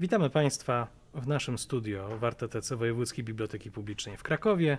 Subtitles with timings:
[0.00, 4.78] Witamy Państwa w naszym studio w RTTC Wojewódzkiej Biblioteki Publicznej w Krakowie.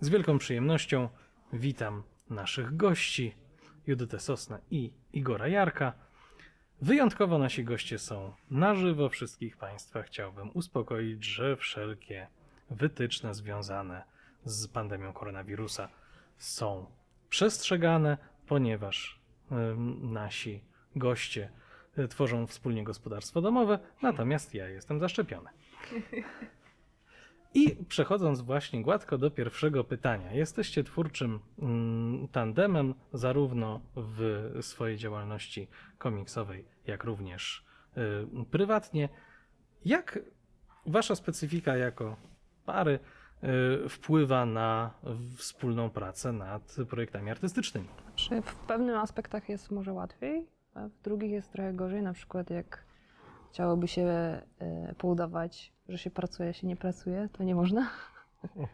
[0.00, 1.08] Z wielką przyjemnością
[1.52, 3.34] witam naszych gości,
[3.86, 5.92] Judytę Sosnę i Igora Jarka.
[6.82, 9.08] Wyjątkowo nasi goście są na żywo.
[9.08, 12.26] Wszystkich Państwa chciałbym uspokoić, że wszelkie
[12.70, 14.04] wytyczne związane
[14.44, 15.88] z pandemią koronawirusa
[16.38, 16.86] są
[17.28, 19.20] przestrzegane, ponieważ
[20.00, 20.64] nasi
[20.96, 21.50] goście
[22.10, 25.50] tworzą wspólnie gospodarstwo domowe, natomiast ja jestem zaszczepiony.
[27.54, 30.32] I przechodząc właśnie gładko do pierwszego pytania.
[30.32, 37.64] Jesteście twórczym mm, tandemem zarówno w swojej działalności komiksowej, jak również
[37.96, 39.08] y, prywatnie.
[39.84, 40.18] Jak
[40.86, 42.16] wasza specyfika jako
[42.66, 42.98] pary
[43.84, 44.90] y, wpływa na
[45.36, 47.88] wspólną pracę nad projektami artystycznymi?
[48.14, 52.02] Czy w pewnych aspektach jest może łatwiej, a w drugich jest trochę gorzej.
[52.02, 52.84] Na przykład jak
[53.50, 54.42] chciałoby się e,
[54.98, 57.86] poudawać, że się pracuje, się nie pracuje, to nie można.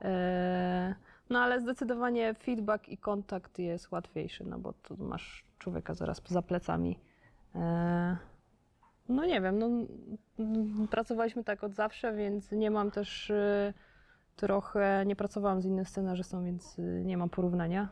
[0.00, 0.94] E,
[1.30, 6.42] no ale zdecydowanie feedback i kontakt jest łatwiejszy, no bo tu masz człowieka zaraz za
[6.42, 6.98] plecami.
[7.54, 8.16] E,
[9.08, 9.68] no nie wiem, no,
[10.90, 13.74] pracowaliśmy tak od zawsze, więc nie mam też e,
[14.36, 17.88] trochę, nie pracowałam z innym scenarzystą, więc e, nie mam porównania,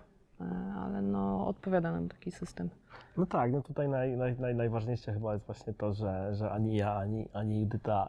[0.76, 2.70] ale no odpowiada nam taki system.
[3.16, 6.76] No tak, no tutaj naj, naj, naj, najważniejsze chyba jest właśnie to, że, że ani
[6.76, 8.08] ja, ani, ani Judyta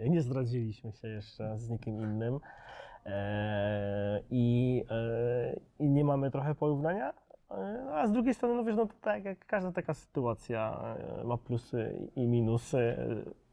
[0.00, 2.40] e, nie zdradziliśmy się jeszcze z nikim innym
[3.06, 7.12] e, i, e, i nie mamy trochę porównania.
[7.50, 11.24] E, a z drugiej strony, no wiesz, no to tak jak każda taka sytuacja e,
[11.24, 12.78] ma plusy i minusy.
[12.78, 13.06] e,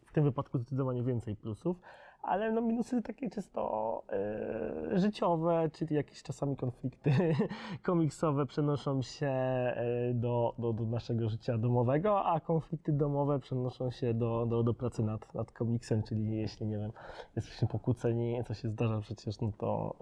[0.05, 1.77] W tym wypadku zdecydowanie więcej plusów,
[2.21, 7.11] ale no minusy takie czysto e, życiowe, czyli jakieś czasami konflikty
[7.83, 14.13] komiksowe przenoszą się e, do, do, do naszego życia domowego, a konflikty domowe przenoszą się
[14.13, 16.91] do, do, do pracy nad, nad komiksem, czyli jeśli, nie wiem,
[17.35, 19.95] jesteśmy pokłóceni, co się zdarza przecież, no to,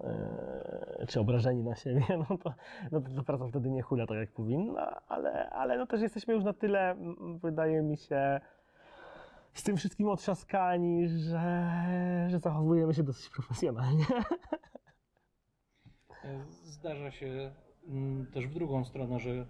[1.00, 2.54] e, czy obrażeni na siebie, no to,
[2.92, 6.34] no to ta praca wtedy nie hula tak jak powinna, ale, ale no też jesteśmy
[6.34, 6.96] już na tyle,
[7.42, 8.40] wydaje mi się,
[9.54, 11.70] z tym wszystkim otrzaskani, że,
[12.28, 14.04] że zachowujemy się dosyć profesjonalnie.
[16.64, 17.52] Zdarza się
[17.88, 19.46] mm, też w drugą stronę, że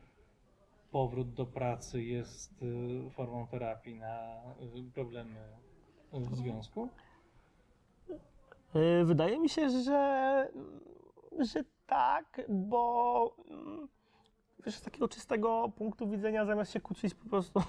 [0.90, 4.42] powrót do pracy jest y, formą terapii na
[4.88, 5.40] y, problemy
[6.12, 6.88] w związku.
[9.04, 10.48] Wydaje mi się, że,
[11.38, 13.88] że tak, bo mm,
[14.66, 17.62] wiesz, z takiego czystego punktu widzenia, zamiast się kłócić, po prostu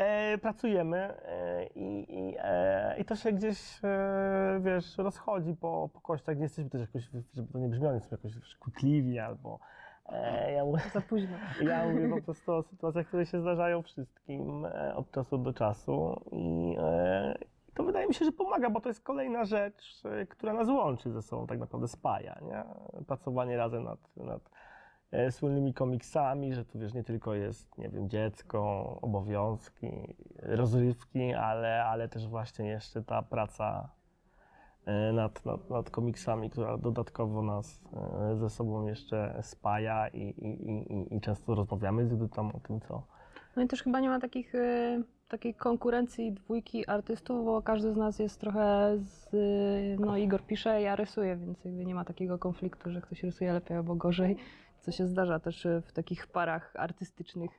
[0.00, 6.36] e, pracujemy e, i, e, i to się gdzieś, e, wiesz, rozchodzi po, po kościach.
[6.36, 9.58] Nie jesteśmy też jakoś, żeby to nie brzmiało, nie jesteśmy jakoś wiesz, kłótliwi albo
[10.06, 11.36] e, ja mówię, Za późno.
[11.70, 16.20] ja mówię po prostu o sytuacjach, które się zdarzają wszystkim e, od czasu do czasu
[16.32, 17.34] i e,
[17.74, 21.10] to wydaje mi się, że pomaga, bo to jest kolejna rzecz, e, która nas łączy
[21.10, 22.64] ze sobą, tak naprawdę spaja, nie?
[23.04, 24.50] Pracowanie razem nad, nad
[25.10, 31.84] e, wspólnymi komiksami, że tu wiesz, nie tylko jest, nie wiem, dziecko, obowiązki, rozrywki, ale,
[31.84, 33.88] ale też właśnie jeszcze ta praca
[34.86, 37.80] e, nad, nad, nad komiksami, która dodatkowo nas
[38.30, 42.80] e, ze sobą jeszcze spaja i, i, i, i często rozmawiamy z Judytą o tym,
[42.80, 43.02] co,
[43.56, 44.52] No i też chyba nie ma takich,
[45.28, 49.30] takiej konkurencji dwójki artystów, bo każdy z nas jest trochę z,
[50.00, 53.76] no Igor pisze, ja rysuję, więc jakby nie ma takiego konfliktu, że ktoś rysuje lepiej
[53.76, 54.36] albo gorzej,
[54.80, 57.50] co się zdarza też y, w takich parach artystycznych.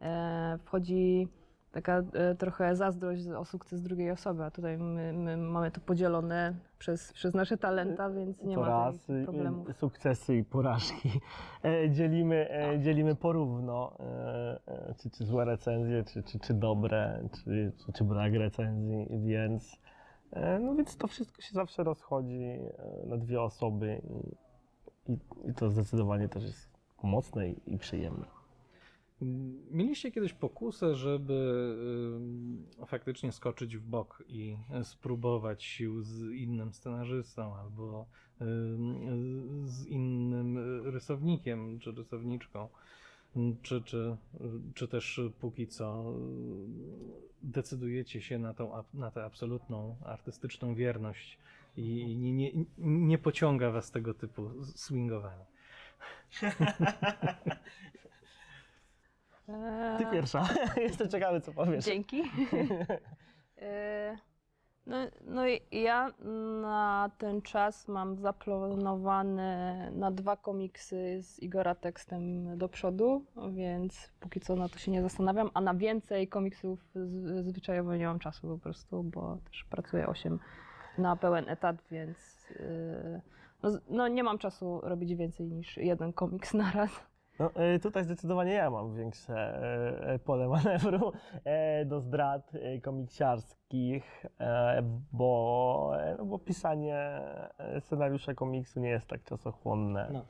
[0.00, 1.28] E, wchodzi
[1.76, 6.54] taka e, trochę zazdrość o sukces drugiej osoby, a tutaj my, my mamy to podzielone
[6.78, 8.92] przez, przez nasze talenta, więc nie to ma
[9.24, 9.76] problemów.
[9.76, 11.10] sukcesy i porażki
[11.64, 17.28] e, dzielimy, e, dzielimy porówno, e, e, czy, czy złe recenzje, czy, czy, czy dobre,
[17.34, 19.80] czy, czy, czy brak recenzji, więc,
[20.32, 24.02] e, no więc to wszystko się zawsze rozchodzi e, na dwie osoby
[25.08, 25.12] i,
[25.50, 28.26] i, to zdecydowanie też jest pomocne i, i przyjemne.
[29.70, 31.76] Mieliście kiedyś pokusę, żeby
[32.86, 38.06] faktycznie skoczyć w bok i spróbować sił z innym scenarzystą albo
[39.64, 42.68] z innym rysownikiem czy rysowniczką?
[43.62, 44.16] Czy, czy,
[44.74, 46.14] czy też póki co
[47.42, 51.38] decydujecie się na, tą, na tę absolutną artystyczną wierność
[51.76, 55.46] i nie, nie, nie pociąga was tego typu swingowanie?
[59.98, 60.48] Ty pierwsza.
[60.76, 61.84] Jestem ciekawy, co powiesz.
[61.84, 62.22] Dzięki.
[63.58, 64.16] E,
[64.86, 66.12] No, no i ja
[66.62, 74.40] na ten czas mam zaplanowane na dwa komiksy z Igora tekstem do przodu, więc póki
[74.40, 76.80] co na to się nie zastanawiam, a na więcej komiksów
[77.42, 80.38] zwyczajowo nie mam czasu po prostu, bo też pracuję 8
[80.98, 83.20] na pełen etat, więc yy,
[83.62, 86.90] no, no nie mam czasu robić więcej niż jeden komiks na raz.
[87.38, 89.34] No, e, tutaj zdecydowanie ja mam większe
[90.14, 91.12] e, pole manewru
[91.86, 92.52] do zdrad
[92.82, 94.24] komiksiarskich,
[95.12, 97.20] bo, no, bo pisanie
[97.80, 100.24] scenariusza komiksu nie jest tak czasochłonne No.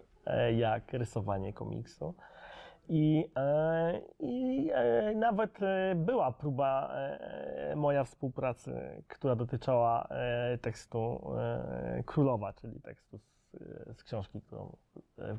[0.56, 2.14] jak rysowanie komiksu.
[2.88, 6.91] I, e, i e, nawet e, była próba
[7.77, 10.09] moja współpracy, która dotyczyła
[10.61, 11.21] tekstu
[12.06, 13.53] Królowa, czyli tekstu z,
[13.99, 14.77] z książki, którą,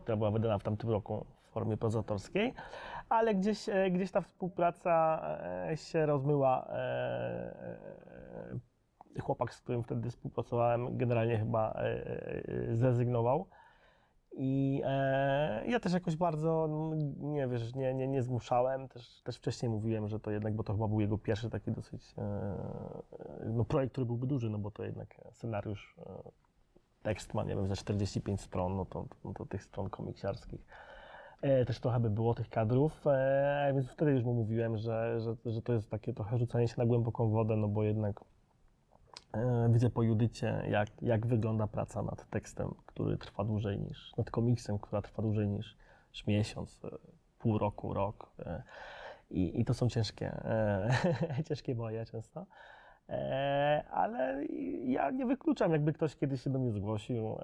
[0.01, 2.53] która była wydana w tamtym roku w formie prozatorskiej,
[3.09, 5.21] ale gdzieś, gdzieś ta współpraca
[5.75, 6.67] się rozmyła.
[9.19, 11.79] Chłopak, z którym wtedy współpracowałem, generalnie chyba
[12.71, 13.47] zrezygnował.
[14.39, 18.87] I e, ja też jakoś bardzo, mm, nie wiesz, nie, nie, nie zmuszałem.
[18.87, 22.13] Też, też wcześniej mówiłem, że to jednak, bo to chyba był jego pierwszy taki dosyć,
[22.17, 22.55] e,
[23.45, 26.31] no projekt, który byłby duży, no bo to jednak scenariusz, e,
[27.03, 30.61] tekst ma, nie wiem, za 45 stron, no to, no to tych stron komiksiarskich.
[31.41, 35.35] E, też trochę by było tych kadrów, e, więc wtedy już mu mówiłem, że, że,
[35.45, 38.19] że to jest takie trochę rzucanie się na głęboką wodę, no bo jednak
[39.33, 44.31] e, widzę po Judycie, jak, jak wygląda praca nad tekstem, który trwa dłużej niż, nad
[44.31, 45.77] komiksem, która trwa dłużej niż,
[46.13, 46.89] niż miesiąc, e,
[47.39, 48.31] pół roku, rok.
[48.39, 48.63] e,
[49.29, 50.89] I, I to są ciężkie, e,
[51.47, 52.45] ciężkie boje często.
[53.91, 54.45] Ale
[54.83, 57.37] ja nie wykluczam, jakby ktoś kiedyś się do mnie zgłosił,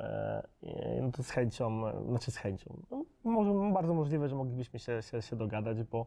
[1.01, 2.77] no to z chęcią, znaczy z chęcią.
[2.91, 6.05] No, może, bardzo możliwe, że moglibyśmy się, się, się dogadać, bo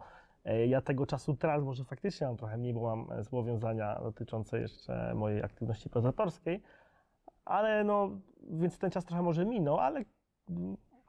[0.67, 5.43] ja tego czasu teraz może faktycznie mam trochę mniej, bo mam zobowiązania dotyczące jeszcze mojej
[5.43, 6.63] aktywności prozatorskiej,
[7.47, 8.11] ale no,
[8.51, 10.05] więc ten czas trochę może minął, ale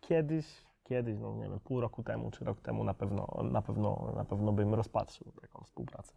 [0.01, 0.45] kiedyś,
[0.83, 4.25] kiedyś, no nie wiem, pół roku temu czy rok temu na pewno, na pewno, na
[4.25, 6.13] pewno bym rozpatrzył taką współpracę.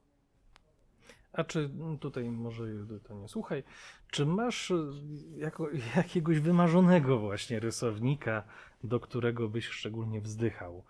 [1.32, 1.70] A czy
[2.00, 2.64] tutaj może
[3.04, 3.62] to nie słuchaj,
[4.10, 4.74] czy masz e,
[5.36, 8.42] jako, jakiegoś wymarzonego właśnie rysownika,
[8.84, 10.84] do którego byś szczególnie wzdychał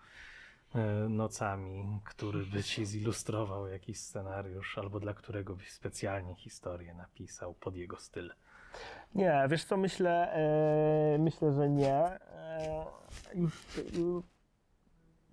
[0.75, 7.53] e, nocami, który by ci zilustrował jakiś scenariusz, albo dla którego byś specjalnie historię napisał
[7.53, 8.33] pod jego styl?
[9.15, 11.95] Nie, wiesz co, myślę, e, myślę, że nie.
[11.95, 12.85] E,
[13.35, 13.81] już, e,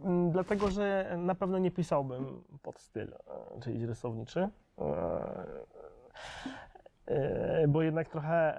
[0.04, 4.48] m, dlatego, że na pewno nie pisałbym pod styl, e, czyli rysowniczy.
[4.78, 5.68] E,
[7.06, 8.58] e, bo jednak trochę,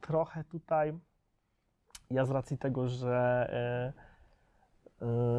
[0.00, 0.92] trochę tutaj
[2.10, 3.52] ja z racji tego, że,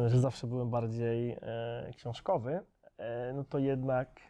[0.06, 1.36] że zawsze byłem bardziej
[1.96, 2.60] książkowy,
[3.34, 4.20] no to jednak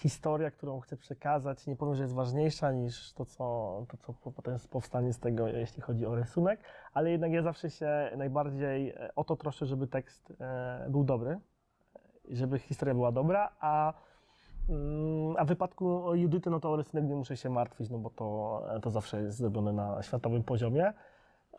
[0.00, 4.32] historia, którą chcę przekazać, nie powiem, że jest ważniejsza niż to, co, to, co po-
[4.32, 6.60] potem powstanie z tego, jeśli chodzi o rysunek,
[6.92, 11.40] ale jednak ja zawsze się najbardziej e, o to troszczę, żeby tekst e, był dobry,
[12.24, 13.94] i żeby historia była dobra, a,
[14.68, 18.10] mm, a w wypadku Judyty, no to o rysunek nie muszę się martwić, no bo
[18.10, 20.92] to, to zawsze jest zrobione na światowym poziomie.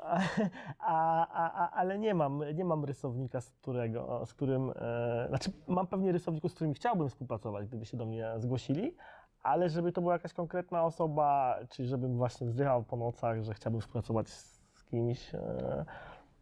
[0.79, 5.51] A, a, a, ale nie mam, nie mam rysownika, z, którego, z którym, e, znaczy
[5.67, 8.95] mam pewnie rysowników, z którymi chciałbym współpracować, gdyby się do mnie zgłosili,
[9.43, 13.81] ale żeby to była jakaś konkretna osoba, czy żebym właśnie wzdychał po nocach, że chciałbym
[13.81, 15.85] współpracować z, kimś, e,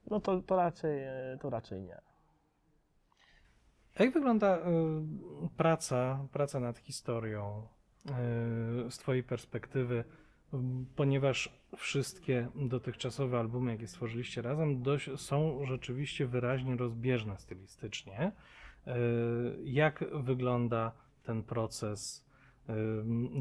[0.07, 2.01] no to, to, raczej, e, to raczej nie.
[3.99, 4.61] Jak wygląda y,
[5.57, 7.67] praca, praca nad historią
[8.87, 10.03] y, z Twojej perspektywy?
[10.95, 18.31] Ponieważ wszystkie dotychczasowe albumy, jakie stworzyliście razem, dość, są rzeczywiście wyraźnie rozbieżne stylistycznie.
[18.87, 18.91] Y,
[19.63, 20.91] Jak wygląda
[21.23, 22.25] ten proces
[22.69, 22.73] y,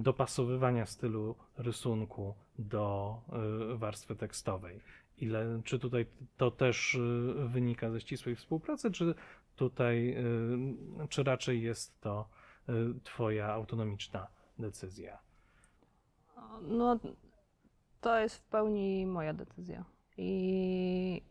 [0.01, 3.21] dopasowywania stylu rysunku do
[3.75, 4.81] y, warstwy tekstowej?
[5.19, 6.99] Ile, czy tutaj to też
[7.47, 9.15] wynika ze ścisłej współpracy, czy
[9.57, 10.17] tutaj,
[11.09, 12.29] czy raczej jest to
[13.03, 14.27] Twoja autonomiczna
[14.59, 15.28] decyzja?
[16.63, 16.99] No,
[18.01, 19.85] to jest w pełni moja decyzja.
[20.17, 21.23] I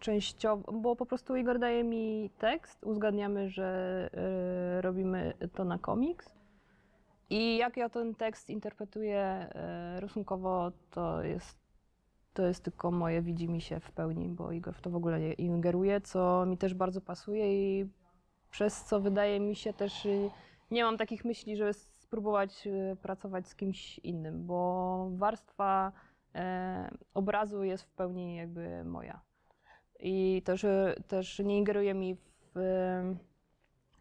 [0.00, 4.10] częściowo, bo po prostu Igor daje mi tekst, uzgadniamy, że
[4.78, 6.34] y, robimy to na komiks.
[7.30, 9.48] I jak ja ten tekst interpretuję
[9.96, 11.58] y, rysunkowo, to jest,
[12.34, 15.32] to jest tylko moje widzi się w pełni, bo Igor w to w ogóle nie
[15.32, 17.88] ingeruje, co mi też bardzo pasuje i
[18.50, 20.30] przez co wydaje mi się też y,
[20.70, 21.72] nie mam takich myśli, żeby
[22.14, 25.92] spróbować y, pracować z kimś innym, bo warstwa
[26.34, 29.20] e, obrazu jest w pełni jakby moja.
[30.00, 32.16] I też, y, też nie ingeruje mi
[32.54, 32.54] w,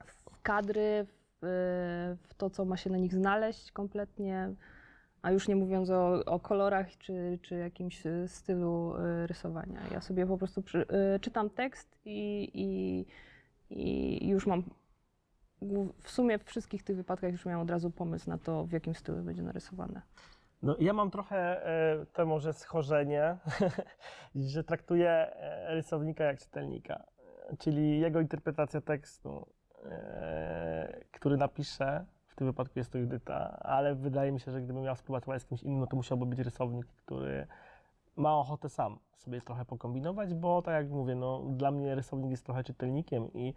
[0.05, 1.05] w kadry,
[1.41, 4.53] w w to, co ma się na nich znaleźć kompletnie,
[5.22, 8.93] a już nie mówiąc o, o kolorach czy, czy jakimś e, stylu
[9.25, 9.79] rysowania.
[9.91, 10.86] Ja sobie po prostu przy,
[11.22, 13.05] czytam tekst i, i,
[13.70, 14.63] i już mam
[16.01, 18.96] w sumie w wszystkich tych wypadkach już miałam od razu pomysł na to, w jakim
[18.96, 20.01] stylu będzie narysowane.
[20.63, 23.38] No, ja mam trochę e, to może schorzenie,
[24.36, 27.03] że traktuję e, rysownika jak czytelnika,
[27.60, 29.48] czyli jego interpretacja tekstu,
[29.86, 34.84] e, który napisze, w tym wypadku jest to Judyta, ale wydaje mi się, że gdybym
[34.84, 37.48] miał współpracować z kimś innym, no to musiałby być rysownik, który
[38.15, 42.46] ma ochotę sam sobie trochę pokombinować, bo tak jak mówię, no, dla mnie rysownik jest
[42.46, 43.53] trochę czytelnikiem i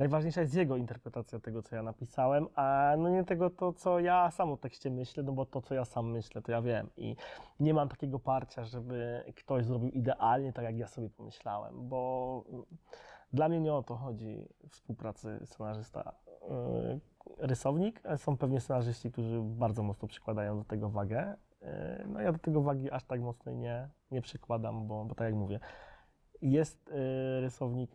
[0.00, 4.30] najważniejsza jest jego interpretacja tego, co ja napisałem, a no nie tego, to co ja
[4.30, 7.16] sam o tekście myślę, no bo to, co ja sam myślę, to ja wiem i
[7.60, 12.44] nie mam takiego parcia, żeby ktoś zrobił idealnie tak, jak ja sobie pomyślałem, bo
[13.32, 18.00] dla mnie nie o to chodzi w współpracy scenarzysta-rysownik.
[18.16, 21.36] Są pewnie scenarzyści, którzy bardzo mocno przykładają do tego wagę.
[21.62, 21.68] Yy,
[22.06, 25.34] No ja do tego wagi aż tak mocnej nie, nie przykładam, bo, bo tak jak
[25.34, 25.60] mówię,
[26.42, 27.90] jest yy, rysownik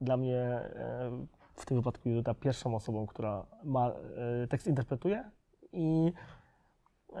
[0.00, 1.26] dla mnie yy,
[1.56, 3.92] w tym wypadku Judyta pierwszą osobą, która ma,
[4.40, 5.30] yy, tekst interpretuje
[5.72, 6.12] i,
[7.12, 7.18] yy,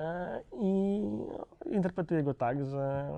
[0.52, 1.00] i
[1.70, 3.10] interpretuję go tak, że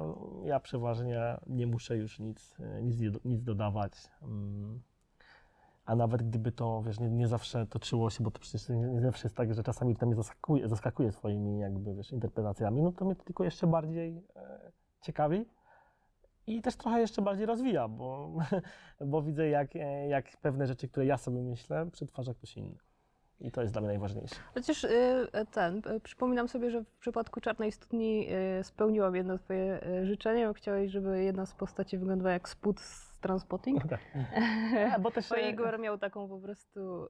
[0.44, 3.92] ja przeważnie nie muszę już nic, yy, nic, nic dodawać.
[4.22, 4.80] Mm.
[5.84, 9.26] A nawet gdyby to, wiesz, nie, nie zawsze toczyło się, bo to przecież nie, zawsze
[9.26, 13.16] jest tak, że czasami to mnie zaskakuje, zaskakuje swoimi jakby, wiesz, interpretacjami, no to mnie
[13.16, 15.46] to tylko jeszcze bardziej e, ciekawi
[16.48, 18.32] i też trochę jeszcze bardziej rozwija, bo,
[19.06, 22.78] bo widzę, jak, e, jak pewne rzeczy, które ja sobie myślę, przetwarza ktoś inny.
[23.40, 24.36] I to jest dla mnie najważniejsze.
[24.54, 28.28] Chociaż y, ten, y, przypominam sobie, że w przypadku Czarnej Studni
[28.60, 33.07] y, spełniłam jedno twoje życzenie, bo chciałeś, żeby jedna z postaci wyglądała jak spód z
[33.20, 33.82] Transpotting.
[34.94, 37.04] A, bo też, Bo e, Igor miał taką po prostu,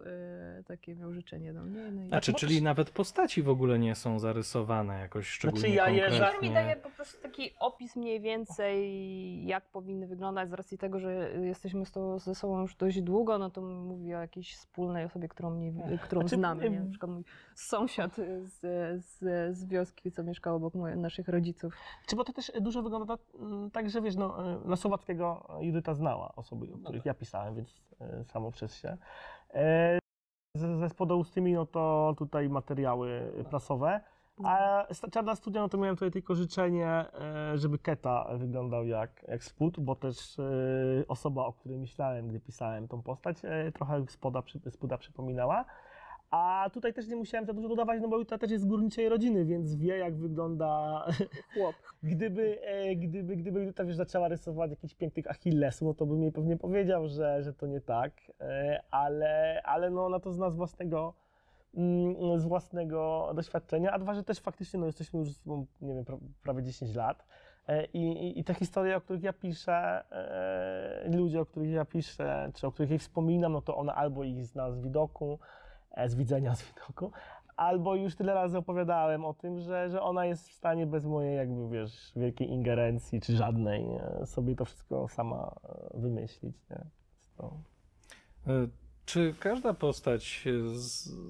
[0.61, 1.91] y, takie miał życzenie do mnie.
[1.91, 2.13] No i...
[2.13, 5.89] A czy, bo czyli też- nawet postaci w ogóle nie są zarysowane jakoś szczególnie ja
[5.89, 6.49] je za- Igor konkretnie?
[6.49, 11.31] mi daje po prostu taki opis mniej więcej, jak powinny wyglądać, z racji tego, że
[11.41, 15.29] jesteśmy z to, ze sobą już dość długo, no to mówi o jakiejś wspólnej osobie,
[15.29, 16.71] którą, mniej, którą Znaczy, znamy.
[16.71, 16.81] Nie?
[16.81, 17.25] Na przykład mój
[17.55, 18.61] sąsiad z,
[19.05, 19.19] z,
[19.57, 21.75] z wioski, co mieszkał obok moje, naszych rodziców.
[22.07, 25.95] Czy bo to też dużo wygląda mm, tak, że wiesz, no, e, na Słowackiego Judyta
[25.99, 28.97] znała osoby, o których ja pisałem, więc e, samo przez się.
[29.55, 29.99] E,
[30.55, 30.89] ze, ze
[31.55, 34.01] no to tutaj materiały prasowe.
[34.45, 39.45] A Czarna Studia, no to miałem tutaj tylko życzenie, e, żeby Keta wyglądał jak, jak
[39.45, 40.37] spód, bo też
[41.09, 43.37] osoba, o której myślałem, gdy pisałem tą postać,
[43.75, 45.65] trochę spoda, spoda przypominała.
[46.31, 49.09] A tutaj też nie musiałem za dużo dodawać, no bo Juta też jest z górniczej
[49.09, 51.05] rodziny, więc wie, jak wygląda
[51.55, 51.75] Chłop.
[52.03, 56.33] Gdyby, e, gdyby, gdyby Juta wiesz, zaczęła rysować jakichś pięknych Achillesów, no to bym jej
[56.33, 60.57] pewnie powiedział, że, że to nie tak, e, ale, ale no ona to zna z
[60.57, 61.15] własnego,
[61.75, 66.05] mm, z własnego doświadczenia, a dwa, że też faktycznie no, jesteśmy już, sobą, nie wiem,
[66.05, 67.27] pra, prawie 10 lat
[67.69, 72.51] e, i, i, te historie, o których ja piszę, e, ludzie, o których ja piszę,
[72.55, 75.39] czy o których jej wspominam, no to ona albo ich zna z widoku,
[76.07, 77.13] z widzenia z widoku,
[77.57, 81.37] albo już tyle razy opowiadałem o tym, że, że ona jest w stanie bez mojej
[81.37, 83.85] jakby, wiesz, wielkiej ingerencji, czy żadnej,
[84.23, 85.55] e, sobie to wszystko sama
[85.95, 86.85] e, wymyślić, nie?
[87.37, 87.53] To...
[88.47, 88.69] E,
[89.05, 90.51] Czy każda postać, e,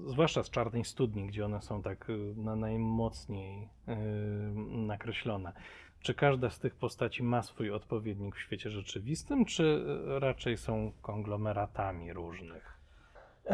[0.09, 3.95] zwłaszcza z Czarnej Studni, gdzie one są tak e, na najmocniej e,
[4.87, 5.53] nakreślone,
[6.01, 9.85] czy każda z tych postaci ma swój odpowiednik w świecie rzeczywistym, czy
[10.15, 12.78] e, raczej są konglomeratami różnych?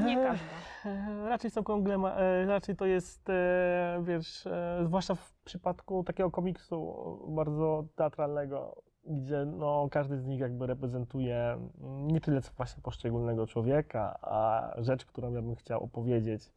[0.03, 0.45] Nie każda.
[0.85, 4.47] E, Raczej są konglema, e, raczej to jest, e, wiesz,
[4.83, 6.95] zwłaszcza w przypadku takiego komiksu
[7.27, 11.37] bardzo teatralnego, gdzie no, każdy z nich jakby reprezentuje
[11.81, 16.51] mm, nie tyle co właśnie poszczególnego człowieka, a rzecz, którą ja bym chciał opowiedzieć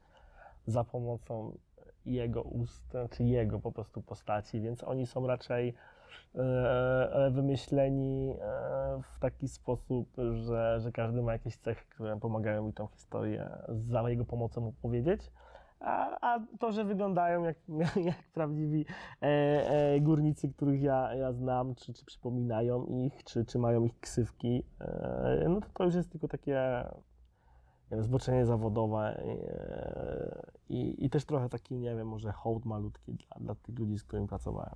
[0.66, 1.59] za pomocą
[2.07, 5.75] jego ust, czy jego po prostu postaci, więc oni są raczej
[7.30, 12.86] wymyśleni e, w taki sposób, że, że każdy ma jakieś cechy, które pomagają mi tą
[12.86, 15.32] historię za jego pomocą opowiedzieć.
[15.80, 17.56] A, a to, że wyglądają jak,
[18.10, 18.86] jak prawdziwi
[19.22, 24.00] e, e, górnicy, których ja, ja znam, czy, czy przypominają ich, czy, czy mają ich
[24.00, 26.52] ksywki, e, no to to już jest tylko takie
[27.90, 33.14] nie wiem, zboczenie zawodowe e, i, i też trochę taki, nie wiem, może hołd malutki
[33.14, 34.74] dla, dla tych ludzi, z którymi pracowałem.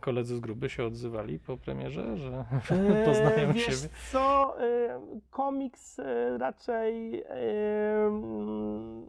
[0.00, 3.94] Koledzy z gruby się odzywali po premierze, że Eee, poznają wiesz siebie?
[4.12, 5.00] co, e,
[5.30, 7.30] komiks e, raczej e,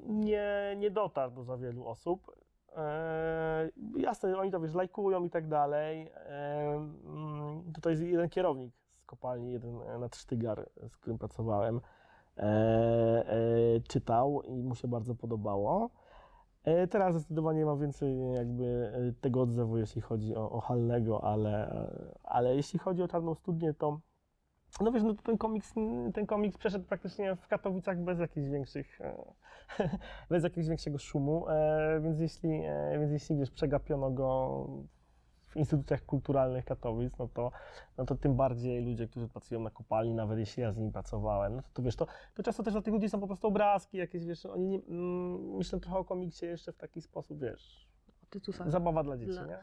[0.07, 2.35] nie, nie dotarł do za wielu osób.
[2.77, 6.11] E, jasne, oni to wiesz, lajkują i tak dalej.
[6.15, 11.81] E, mm, tutaj jest jeden kierownik z kopalni, jeden e, nadsztygar, z którym pracowałem.
[12.37, 13.35] e, e,
[13.87, 15.89] czytał i mu się bardzo podobało.
[16.63, 21.71] E, Teraz zdecydowanie mam więcej jakby e, tego odzewu, jeśli chodzi o, o Hallego, ale,
[21.71, 23.99] e, ale jeśli chodzi o Czarną Studnię, to
[24.81, 25.73] no wiesz, no to ten komiks,
[26.13, 28.99] ten komiks przeszedł praktycznie w Katowicach bez jakichś większych,
[30.29, 31.45] bez jakiegoś większego szumu,
[32.01, 32.61] więc jeśli,
[32.99, 34.67] więc jeśli wiesz, przegapiono go
[35.53, 37.51] w instytucjach kulturalnych Katowic, no to,
[37.97, 41.55] no to tym bardziej ludzie, którzy pracują na kopalni, nawet jeśli ja z nimi pracowałem,
[41.55, 43.97] no to, to wiesz, to, to często też dla tych ludzi są po prostu obrazki
[43.97, 47.87] jakieś, wiesz, oni nie, mm, myślą trochę o komiksie jeszcze w taki sposób, wiesz,
[48.65, 49.59] zabawa dla dzieci, Dla- nie?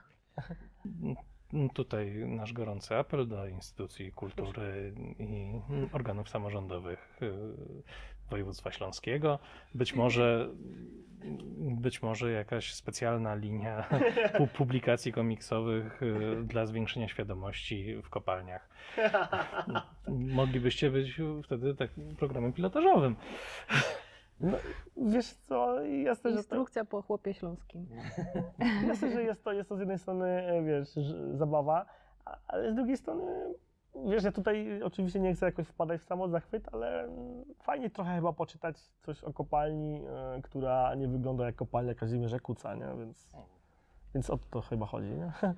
[1.75, 5.61] Tutaj nasz gorący apel do instytucji kultury i
[5.93, 7.83] organów samorządowych y,
[8.31, 9.39] województwa śląskiego.
[9.75, 10.49] Być może,
[11.61, 13.89] być może jakaś specjalna linia
[14.39, 18.69] pu- publikacji komiksowych y, dla zwiększenia świadomości w kopalniach.
[20.41, 23.17] Moglibyście być wtedy takim programem pilotażowym.
[24.41, 24.59] No,
[24.97, 27.87] wiesz co, jasne, że to, Instrukcja po chłopie śląskim.
[28.89, 30.89] jasne, że jest to, jest to z jednej strony, e, wiesz,
[31.35, 31.87] zabawa,
[32.49, 33.55] ale z drugiej strony,
[33.95, 37.09] wiesz, ja tutaj oczywiście nie chcę jakoś wpadać w samo zachwyt, ale
[37.63, 42.75] fajnie trochę chyba poczytać coś o kopalni, e, która nie wygląda jak kopalnia Kazimierza Kuca,
[42.75, 42.87] nie?
[42.99, 43.33] Więc,
[44.15, 45.33] więc o to chyba chodzi, nie?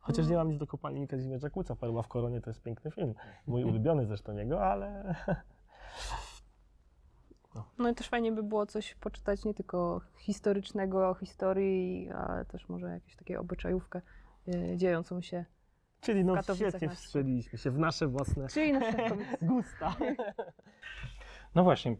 [0.00, 3.14] Chociaż nie mam nic do kopalni Kazimierza Kuca, Perła w Koronie to jest piękny film,
[3.46, 5.14] mój ulubiony zresztą jego, ale...
[7.78, 12.68] No i też fajnie by było coś poczytać nie tylko historycznego o historii, ale też
[12.68, 14.00] może jakąś taką obyczajówkę
[14.48, 15.44] y, dziejącą się.
[16.00, 18.80] Czyli no Katowicach świetnie wstrzeliliśmy się w nasze własne Czyli na
[19.42, 19.96] gusta.
[21.54, 21.96] No właśnie,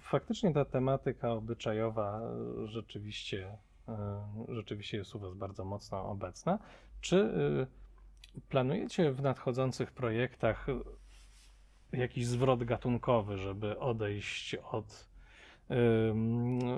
[0.00, 2.20] faktycznie ta tematyka obyczajowa
[2.64, 3.56] rzeczywiście,
[3.88, 6.58] e, rzeczywiście jest u Was bardzo mocno obecna.
[7.00, 10.66] Czy e, planujecie w nadchodzących projektach
[11.92, 15.07] jakiś zwrot gatunkowy, żeby odejść od.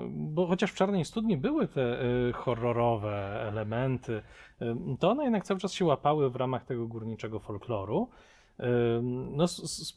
[0.09, 4.21] Bo chociaż w Czarnej Studni były te y, horrorowe elementy,
[4.99, 8.09] to one jednak cały czas się łapały w ramach tego górniczego folkloru.
[9.31, 9.87] No, z-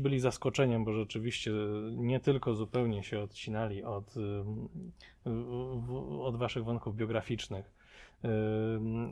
[0.00, 1.50] byli zaskoczeniem, bo rzeczywiście
[1.92, 4.14] nie tylko zupełnie się odcinali od,
[6.22, 7.75] od waszych wątków biograficznych,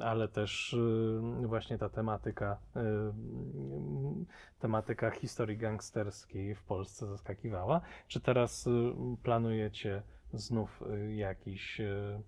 [0.01, 4.27] ale też ym, właśnie ta tematyka, ym,
[4.59, 7.81] tematyka historii gangsterskiej w Polsce zaskakiwała.
[8.09, 12.23] Czy teraz ym, planujecie znów y, jakiś, y,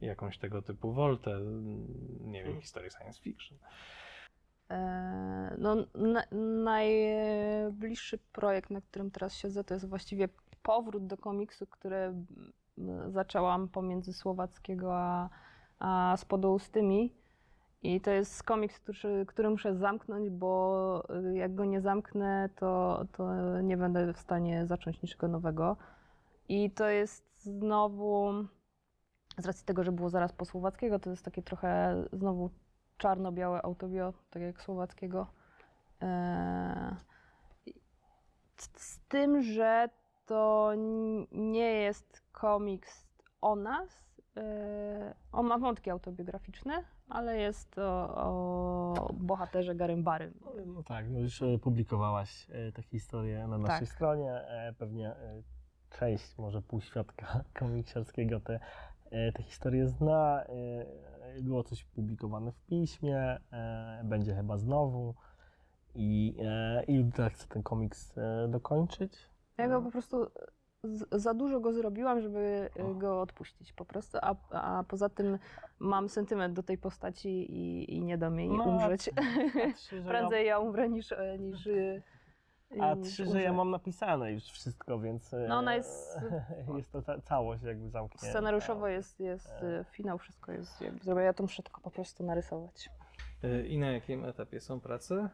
[0.00, 1.40] jakąś tego typu woltę,
[2.20, 3.58] nie wiem, historię science fiction?
[4.70, 6.22] E, No, na,
[6.64, 10.28] najbliższy projekt, na którym teraz siedzę, to jest właściwie
[10.62, 12.14] powrót do komiksu, który
[13.08, 15.28] zaczęłam pomiędzy Słowackiego a,
[15.82, 17.14] a z Podoustymi.
[17.82, 23.04] I to jest komiks, który, który muszę zamknąć, bo y, jak go nie zamknę, to,
[23.12, 25.76] to nie będę w stanie zacząć niczego nowego.
[26.48, 28.32] I to jest znowu,
[29.38, 32.50] z racji tego, że było zaraz po Słowackiego, to jest takie trochę znowu
[32.98, 35.26] czarno-białe autobio, tak jak Słowackiego.
[36.00, 36.94] Eee,
[38.56, 39.88] z- tym, że
[40.26, 40.72] to
[41.32, 43.06] nie jest komiks
[43.40, 44.11] o nas.
[44.36, 47.82] Eee, on ma wątki autobiograficzne, ale jest to
[48.16, 50.34] o bohaterze Garymbarym.
[50.66, 53.88] No tak, no już e, publikowałaś e, tę historię na naszej Tak.
[53.88, 54.30] stronie.
[54.32, 55.14] E, Pewnie
[55.90, 57.26] część, może półświadka
[57.58, 58.60] komiksiarskiego te,
[59.34, 60.44] te historie zna.
[61.42, 63.38] Było coś publikowane w piśmie,
[64.04, 65.14] będzie chyba znowu.
[65.94, 66.36] I,
[66.88, 68.14] i Judyta chce ten komiks
[68.48, 69.28] dokończyć.
[69.58, 70.26] Ja go po prostu
[70.84, 72.94] z, za dużo go zrobiłam, żeby y, O.
[72.94, 75.38] go odpuścić po prostu, a, a poza tym
[75.78, 79.10] mam sentyment do tej postaci i, i nie dam jej No, umrzeć.
[79.76, 81.68] Trzy, Prędzej ja umrę niż, e, niż,
[82.80, 86.18] a niż trzy, że ja mam napisane już wszystko, więc e, No ona jest-
[86.76, 88.26] jest to ca- całość jakby zamknięta.
[88.26, 89.52] Scenariuszowo jest, jest
[89.90, 91.24] finał, wszystko jest jakby zrobione.
[91.24, 92.90] Ja to muszę tylko po prostu narysować.
[93.68, 95.28] I na jakim etapie są prace?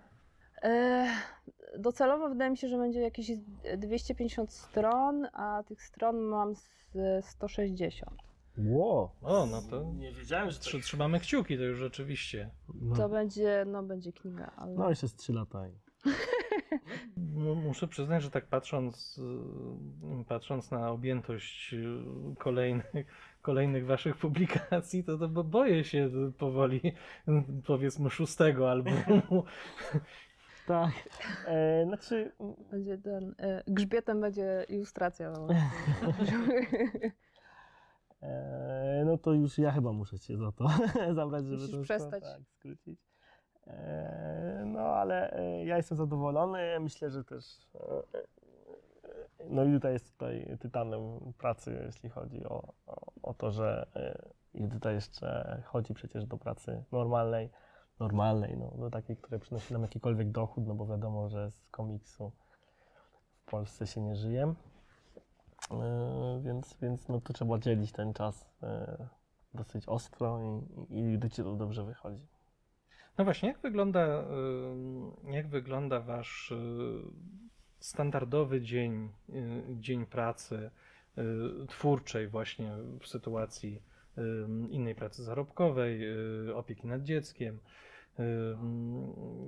[1.78, 3.30] Docelowo wydaje mi się, że będzie jakieś
[3.78, 6.68] 250 stron, a tych stron mam z
[7.24, 8.22] 160.
[8.58, 9.12] Ło!
[9.22, 12.50] O, no to Nie wiedziałem, że trzy- trzymamy kciuki, to już rzeczywiście.
[12.74, 14.74] No, To będzie, no będzie kniga, ale...
[14.74, 15.68] no jeszcze z trzy lata.
[15.68, 15.72] i-
[17.66, 19.20] Muszę przyznać, że tak patrząc,
[20.28, 21.74] patrząc na objętość
[22.38, 23.06] kolejnych,
[23.42, 26.80] kolejnych waszych publikacji, to, to bo- boję się powoli,
[27.66, 29.44] powiedzmy, szóstego albumu.
[30.68, 30.92] Tak.
[31.46, 32.32] E, znaczy,
[32.70, 35.32] Będzie ten, e, grzbietem będzie ilustracja.
[38.22, 40.68] e, no to już ja chyba muszę cię za to
[41.14, 42.22] zabrać, żeby Musisz to przestać.
[42.22, 43.00] Tak, skrócić.
[43.66, 46.80] E, no ale e, ja jestem zadowolony.
[46.80, 47.68] Myślę, że też
[49.50, 51.00] no i tutaj jest tutaj tytanem
[51.38, 53.86] pracy, jeśli chodzi o, o, o to, że
[54.54, 57.50] Judyta jeszcze chodzi przecież do pracy normalnej,
[58.00, 62.32] normalnej, no, do takiej, która przynosi nam jakikolwiek dochód, no bo wiadomo, że z komiksu
[63.46, 64.54] w Polsce się nie żyje.
[65.72, 69.06] Y, więc, więc no to trzeba dzielić ten czas y,
[69.54, 72.26] dosyć ostro i, i Judycie to dobrze wychodzi.
[73.18, 74.24] No właśnie, jak wygląda,
[75.24, 77.02] jak wygląda wasz y,
[77.80, 79.12] standardowy dzień,
[79.70, 80.70] dzień pracy
[81.68, 83.82] twórczej właśnie w sytuacji
[84.70, 86.00] innej pracy zarobkowej,
[86.54, 87.58] opieki nad dzieckiem,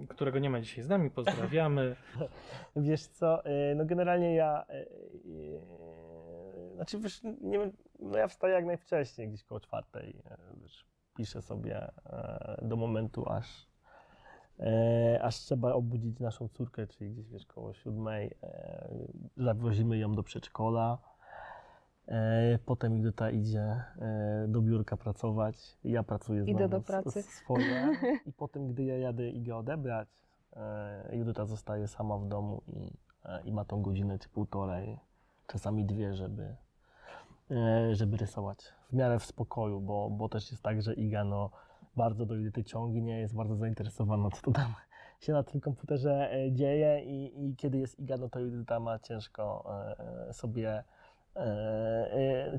[0.09, 1.97] którego nie ma dzisiaj z nami, pozdrawiamy.
[2.77, 4.75] Wiesz co, y, no generalnie ja, y,
[5.27, 5.61] y,
[6.75, 10.23] znaczy wiesz, nie wiem, no ja wstaję jak najwcześniej, gdzieś koło czwartej,
[10.57, 11.89] wiesz, piszę sobie
[12.63, 13.69] do momentu, aż,
[15.21, 18.31] aż trzeba obudzić naszą córkę, czyli gdzieś wiesz, koło siódmej,
[19.37, 20.99] zawozimy ją do przedszkola,
[22.65, 23.83] potem Judyta idzie
[24.45, 27.23] y, do biurka pracować, ja pracuję Idę do pracy.
[27.23, 30.09] swoje i potem, gdy ja jadę Igę odebrać,
[30.57, 32.93] e, Judyta zostaje sama w domu i,
[33.25, 34.99] e, i ma tą godzinę czy półtorej,
[35.47, 36.57] czasami dwie, żeby,
[37.51, 38.59] e, żeby rysować.
[38.91, 41.51] W miarę w spokoju, bo, bo też jest tak, że Iga no,
[41.97, 44.75] bardzo do Judyty ciągnie, jest bardzo zainteresowana, co to tam
[45.21, 48.99] się na tym komputerze e, dzieje i, i kiedy jest Iga, no to Judyta ma
[48.99, 50.85] ciężko e, e, sobie e, e,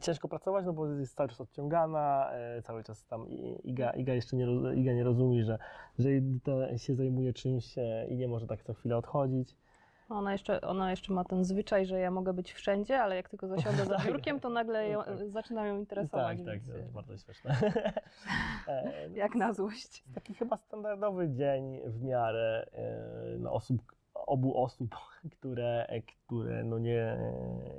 [0.01, 3.29] ciężko pracować, no bo jest cały czas odciągana, e, cały czas tam
[3.63, 5.57] Iga, Iga jeszcze nie, Iga nie rozumie, że,
[5.99, 9.55] że Judyta się zajmuje czymś e, i nie może tak co chwilę odchodzić.
[10.09, 13.47] Ona jeszcze, ona jeszcze ma ten zwyczaj, że ja mogę być wszędzie, ale jak tylko
[13.47, 14.07] zasiądę za Tak.
[14.07, 15.29] biurkiem, to nagle ją, Tak.
[15.29, 16.37] zaczyna ją interesować.
[16.37, 17.55] tak, tak, więc, to jest y, bardzo śmieszne.
[18.67, 20.03] E, Jak na złość.
[20.15, 23.81] taki chyba standardowy dzień w miarę e, na osób,
[24.25, 24.95] obu osób,
[25.37, 27.17] które, które no nie,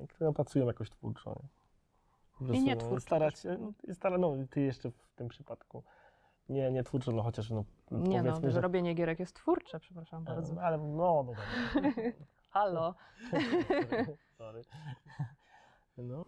[0.09, 1.31] które pracują jakoś twórczo.
[1.31, 2.46] nie?
[2.46, 5.83] Prostu, nie no, twórczo Starać no, stara, no ty jeszcze w tym przypadku
[6.48, 10.55] nie, nie twórczo, no chociaż no Nie no, że robienie gierek jest twórcze, przepraszam bardzo.
[10.55, 11.42] no, ale no, no dobra.
[12.50, 12.94] Halo.
[14.38, 14.62] Sorry.
[15.98, 16.24] No.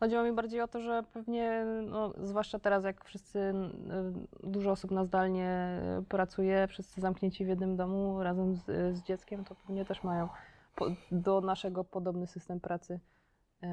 [0.00, 4.90] Chodziło mi bardziej o to, że pewnie, no, zwłaszcza teraz, jak wszyscy, y, dużo osób
[4.90, 8.64] na zdalnie y, pracuje, wszyscy zamknięci w jednym domu razem z,
[8.96, 10.28] z dzieckiem, to pewnie też mają
[10.76, 13.00] po, do naszego podobny system pracy,
[13.62, 13.66] y,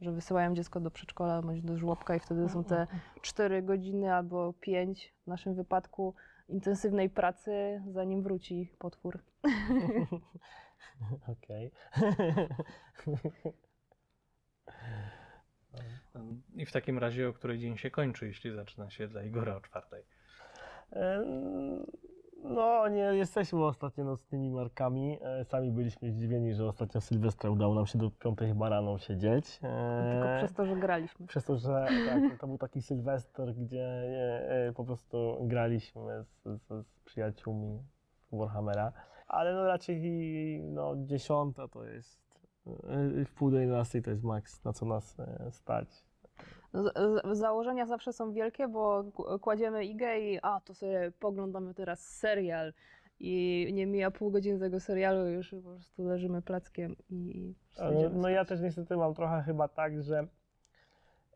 [0.00, 2.86] że wysyłają dziecko do przedszkola bądź do żłobka i wtedy są te
[3.22, 6.14] 4 godziny albo 5 w naszym wypadku
[6.48, 9.18] intensywnej pracy, zanim wróci potwór.
[11.32, 11.70] Okej.
[16.54, 19.60] I w takim razie, o której dzień się kończy, jeśli zaczyna się dla Igora o
[19.60, 20.04] czwartej.
[22.44, 25.18] No, nie jesteśmy ostatnio nocnymi markami.
[25.22, 29.60] E, Sami byliśmy zdziwieni, że ostatnio Sylwestra udało nam się do piątej chyba rano siedzieć.
[29.62, 31.26] E, Tylko przez to, że graliśmy.
[31.26, 33.84] Przez to, że tak, to był taki Sylwester, gdzie
[34.68, 37.82] e, po prostu graliśmy z, z, z przyjaciółmi
[38.32, 38.92] Warhammera.
[39.28, 40.00] Ale no raczej
[40.62, 42.20] no, dziesiąta to jest,
[43.26, 45.16] w pół do 11 to jest maks, na co nas
[45.50, 46.05] stać.
[46.74, 49.04] Z, założenia zawsze są wielkie, bo
[49.40, 52.72] kładziemy igę i a, to sobie poglądamy teraz serial.
[53.20, 57.54] I nie mija pół godziny tego serialu, już po prostu leżymy plackiem i,
[57.92, 60.26] idziemy no ja też niestety mam trochę chyba tak, że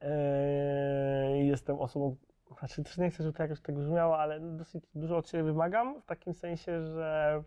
[0.01, 2.17] e, jestem osobą,
[2.59, 6.01] znaczy też nie chcę, żeby to jakoś tak brzmiało, ale dosyć dużo od siebie wymagam,
[6.03, 7.43] w takim sensie, że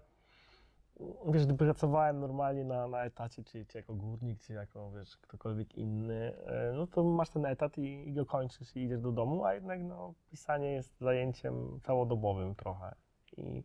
[1.26, 5.78] wiesz, gdy pracowałem normalnie na, na etacie, czy, czy jako górnik, czy jako wiesz, ktokolwiek
[5.78, 9.46] inny, e, no to masz ten etat i, i go kończysz i idziesz do domu,
[9.46, 12.96] a jednak no, pisanie jest zajęciem całodobowym trochę.
[13.38, 13.64] I,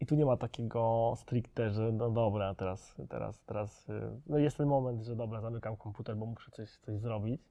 [0.00, 4.56] i tu nie ma takiego stricte, że no dobra, teraz, teraz, teraz, y, no jest
[4.56, 7.42] ten moment, że dobra, zamykam komputer, bo muszę coś, coś zrobić,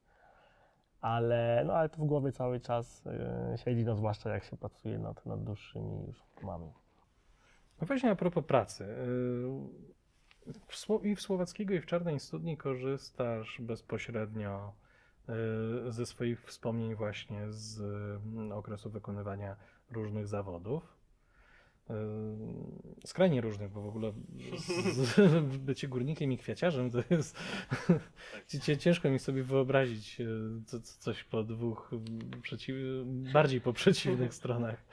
[1.02, 3.04] ale, no ale to w głowie cały czas
[3.56, 6.83] siedzi, no zwłaszcza jak się pracuje nad, nad dłuższymi już filmami.
[7.82, 8.88] No właśnie a propos pracy.
[10.48, 14.74] yy, W I w Słowackiego, i w Czarnej Studni korzystasz bezpośrednio
[15.28, 17.82] yy, ze swoich wspomnień właśnie z
[18.26, 19.56] mm, okresu wykonywania
[19.92, 21.03] różnych zawodów.
[23.06, 24.14] Skrajnie różnych, bo w ogóle
[24.58, 27.38] z- z- bycie górnikiem i kwiaciarzem to jest.
[28.64, 31.92] cie- Ciężko mi sobie wyobrazić yy, co, co- coś po dwóch
[32.42, 32.76] przeciw,
[33.34, 34.86] bardziej po przeciwnych stronach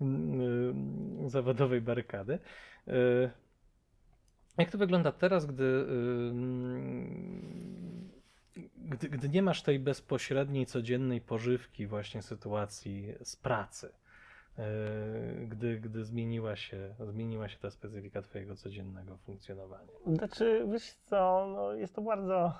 [0.00, 2.38] yy, zawodowej barykady.
[2.86, 3.30] Yy,
[4.58, 5.86] Jak to wygląda teraz, gdy,
[8.76, 13.92] gdy, gdy nie masz tej bezpośredniej, codziennej pożywki właśnie sytuacji z pracy?
[14.58, 14.64] E,
[15.46, 19.92] gdy, gdy zmieniła, się, zmieniła się ta specyfika Twojego codziennego funkcjonowania?
[20.06, 22.52] Znaczy, wiesz co, no jest to bardzo...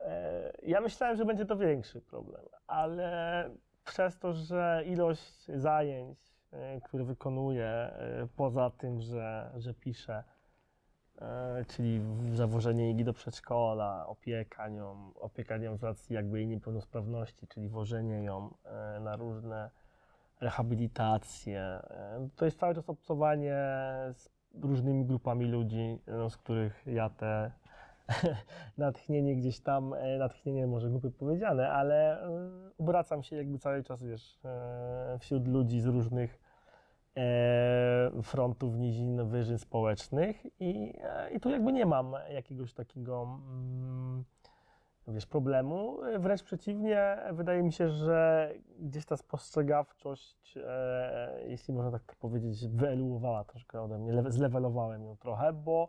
[0.00, 3.50] e, Ja myślałem, że będzie to większy problem, ale
[3.84, 6.18] przez to, że ilość zajęć,
[6.52, 7.90] e, które wykonuję,
[8.36, 10.24] poza tym, że, że piszę,
[11.68, 12.00] czyli
[12.32, 18.22] zawożenie Igi do przedszkola, opieka nią, opieka nią z racji jakby jej niepełnosprawności, czyli wożenie
[18.24, 18.54] ją
[19.00, 19.70] na różne
[20.40, 21.60] rehabilitacje.
[21.60, 23.56] e, To jest cały czas obcowanie
[24.12, 24.28] z
[24.62, 27.50] różnymi grupami ludzi, no, z których ja te
[28.78, 32.30] natchnienie gdzieś tam, e, natchnienie może głupie powiedziane, ale e,
[32.78, 34.40] obracam się jakby cały czas, wiesz,
[35.18, 36.48] wśród ludzi z różnych
[38.22, 40.94] frontów, nizin, wyżyn społecznych i,
[41.34, 44.24] i tu jakby nie mam jakiegoś takiego mm,
[45.12, 45.98] wiesz, problemu.
[46.18, 52.68] Wręcz przeciwnie, wydaje mi się, że gdzieś ta spostrzegawczość, e, jeśli można tak to powiedzieć,
[52.68, 55.88] wyewoluowała troszkę ode mnie, lewe- zlewelowałem ją trochę, bo,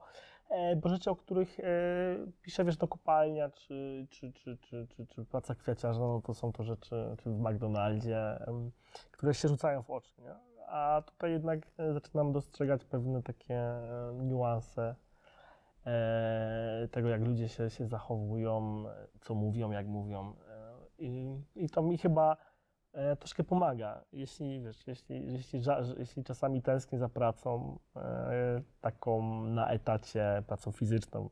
[0.50, 1.64] e, bo rzeczy, o których e,
[2.42, 6.52] piszę, wiesz, do kopalnia, czy, czy, czy, czy, czy, czy praca kwiaciarza, no to są
[6.52, 8.40] to rzeczy, czy w McDonaldzie,
[9.12, 10.36] które się rzucają w oczy, nie?
[10.68, 14.96] A tutaj jednak e, zaczynam dostrzegać pewne takie e, niuanse
[16.92, 20.34] tego, jak ludzie się, się zachowują, e, co mówią, jak mówią.
[20.50, 22.38] E, i, I to mi chyba
[22.94, 24.04] e, troszkę pomaga.
[24.14, 25.62] Jeśli, wiesz, jeśli, jeśli,
[25.98, 31.30] jeśli czasami tęsknię za pracą, e, taką na etacie, pracą fizyczną,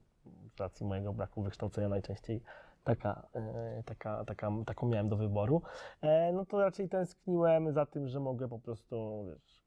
[0.58, 2.42] z racji mojego braku wykształcenia najczęściej
[2.84, 5.62] taka, e, taka, taka, taką miałem do wyboru,
[6.02, 9.66] e, no to raczej tęskniłem za tym, że mogę po prostu, wiesz,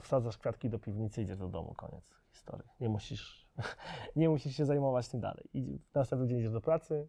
[0.00, 2.68] wsadzasz kwiatki do piwnicy, idziesz do domu, koniec historii.
[2.80, 3.47] Nie musisz,
[4.16, 5.48] nie musisz się zajmować tym dalej.
[5.54, 7.08] I następny dzień idziesz do pracy,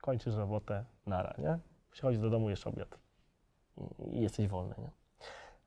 [0.00, 1.58] kończysz robotę, nara, nie?
[1.90, 2.98] Przychodzisz do domu, jesz obiad
[3.76, 4.90] i, jesteś wolny, nie?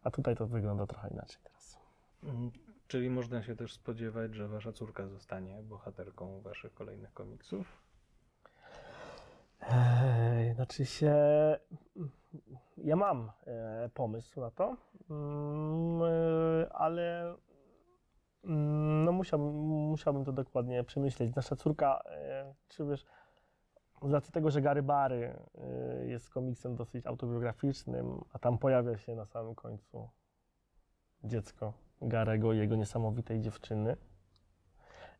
[0.03, 1.79] A tutaj to wygląda trochę inaczej teraz.
[2.23, 2.51] Mm,
[2.87, 7.81] Czyli można się też spodziewać, że Wasza córka zostanie bohaterką Waszych kolejnych komiksów?
[9.61, 11.15] Eee, znaczy się,
[12.77, 14.77] ja mam e, pomysł na to,
[15.09, 17.35] mm, e, ale
[18.43, 19.55] no musiałbym,
[19.89, 21.35] musiałbym to dokładnie przemyśleć.
[21.35, 23.05] Nasza córka, e, czy wiesz,
[24.01, 29.15] z racji tego, że Gary Bary e, jest komiksem dosyć autobiograficznym, a tam pojawia się
[29.15, 30.09] na samym końcu
[31.23, 33.97] dziecko Garego i jego niesamowitej dziewczyny,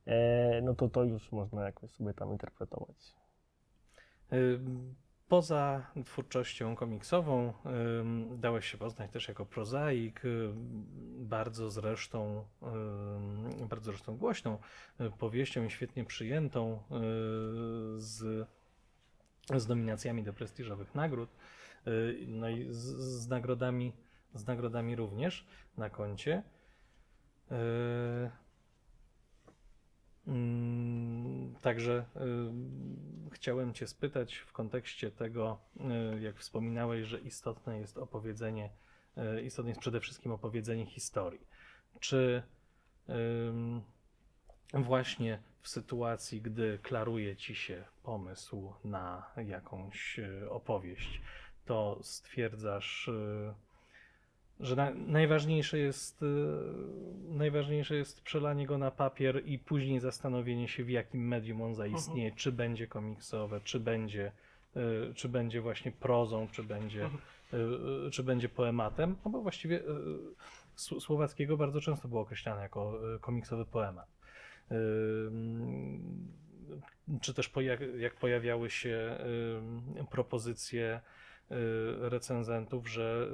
[0.05, 3.15] e, no to to już można jakoś sobie tam interpretować.
[5.33, 7.53] Poza twórczością komiksową
[8.37, 10.85] dałeś się poznać też jako prozaik, ym,
[11.19, 12.45] bardzo zresztą,
[13.69, 14.57] bardzo zresztą głośną
[15.01, 16.79] y, powieścią i świetnie przyjętą y,
[18.01, 18.47] z,
[19.55, 21.29] z nominacjami do prestiżowych nagród,
[21.87, 23.93] y, no i z, z, nagrodami,
[24.33, 25.45] z nagrodami również
[25.77, 26.43] na koncie.
[27.51, 28.43] Y,
[30.27, 32.19] Mm, Także y,
[33.33, 35.59] chciałem Cię spytać w kontekście tego,
[36.15, 38.69] y, jak wspominałeś, że istotne jest opowiedzenie,
[39.37, 41.47] y, istotne jest przede wszystkim opowiedzenie historii.
[41.99, 42.43] Czy
[44.73, 51.21] właśnie w sytuacji, gdy klaruje Ci się pomysł na jakąś y, opowieść,
[51.65, 53.09] to stwierdzasz,
[54.59, 56.25] że na, najważniejsze jest y,
[57.29, 62.31] najważniejsze jest przelanie go na papier i później zastanowienie się w jakim medium on zaistnieje,
[62.31, 64.31] czy będzie komiksowe, czy będzie
[64.77, 67.05] y, czy będzie właśnie prozą, czy będzie
[67.53, 67.57] y,
[68.07, 69.79] y, czy będzie poematem, no bo właściwie
[70.77, 74.07] Sł- Słowackiego bardzo często było określane jako komiksowy poemat.
[77.21, 77.51] Czy też
[77.97, 79.17] jak pojawiały się
[80.11, 81.01] propozycje
[81.99, 83.27] recenzentów, że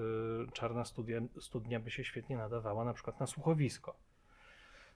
[0.47, 3.95] y, Czarna studia, Studnia by się świetnie nadawała na przykład na słuchowisko.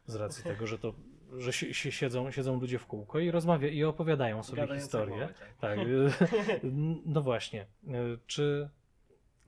[0.05, 0.93] Z racji tego, że to,
[1.37, 5.27] że si- si- siedzą, siedzą ludzie w kółko i rozmawia i opowiadają sobie historię.
[5.59, 5.77] tak.
[5.77, 5.87] Tak.
[7.05, 7.61] No właśnie.
[7.87, 8.69] Y, Czy,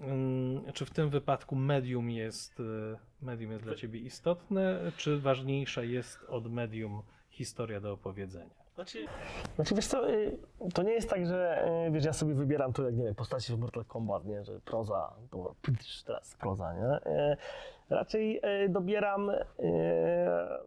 [0.01, 2.63] ym, czy w tym wypadku medium jest, y,
[3.21, 8.64] medium jest dla ciebie istotne, czy ważniejsza jest od medium historia do opowiedzenia?
[8.75, 9.05] Znaczy,
[9.55, 10.38] znaczy wiesz co, y,
[10.73, 13.53] to nie jest tak, że y, wiesz, ja sobie wybieram tu, jak nie wiem, postaci
[13.53, 15.13] w Mortal Kombat, nie, że proza,
[15.61, 17.11] psz, teraz proza, nie?
[17.11, 17.38] Y,
[17.89, 19.31] Raczej dobieram,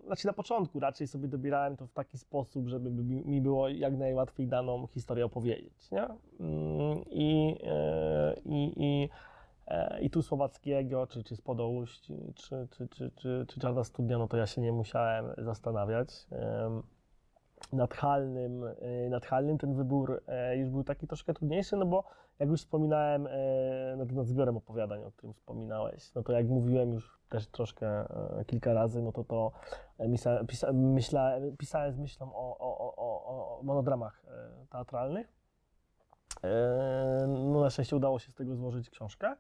[0.06, 4.46] znaczy na początku raczej sobie dobierałem to w taki sposób, żeby mi było jak najłatwiej
[4.46, 6.02] daną historię opowiedzieć, nie?
[6.40, 7.58] Mm, I,
[8.44, 9.08] i, i,
[10.00, 14.36] i tu Słowackiego, czy, czy Spodołuść, czy, czy, czy, czy, czy Czarna Studnia, no to
[14.36, 16.26] ja się nie musiałem zastanawiać.
[17.72, 22.04] Ym, Nadhalnym, e, Nadhalnym ten wybór e, już był taki troszkę trudniejszy, no bo
[22.38, 26.92] jak już wspominałem e, nad, nad zbiorem opowiadań, o którym wspominałeś, no to jak mówiłem
[26.92, 28.04] już też troszkę
[28.46, 29.52] kilka razy, no to to
[30.46, 34.22] pisa, myśla, pisałem z myślą o, o, o, o, monodramach
[34.70, 35.32] teatralnych.
[37.28, 39.36] No na szczęście udało się z tego złożyć książkę.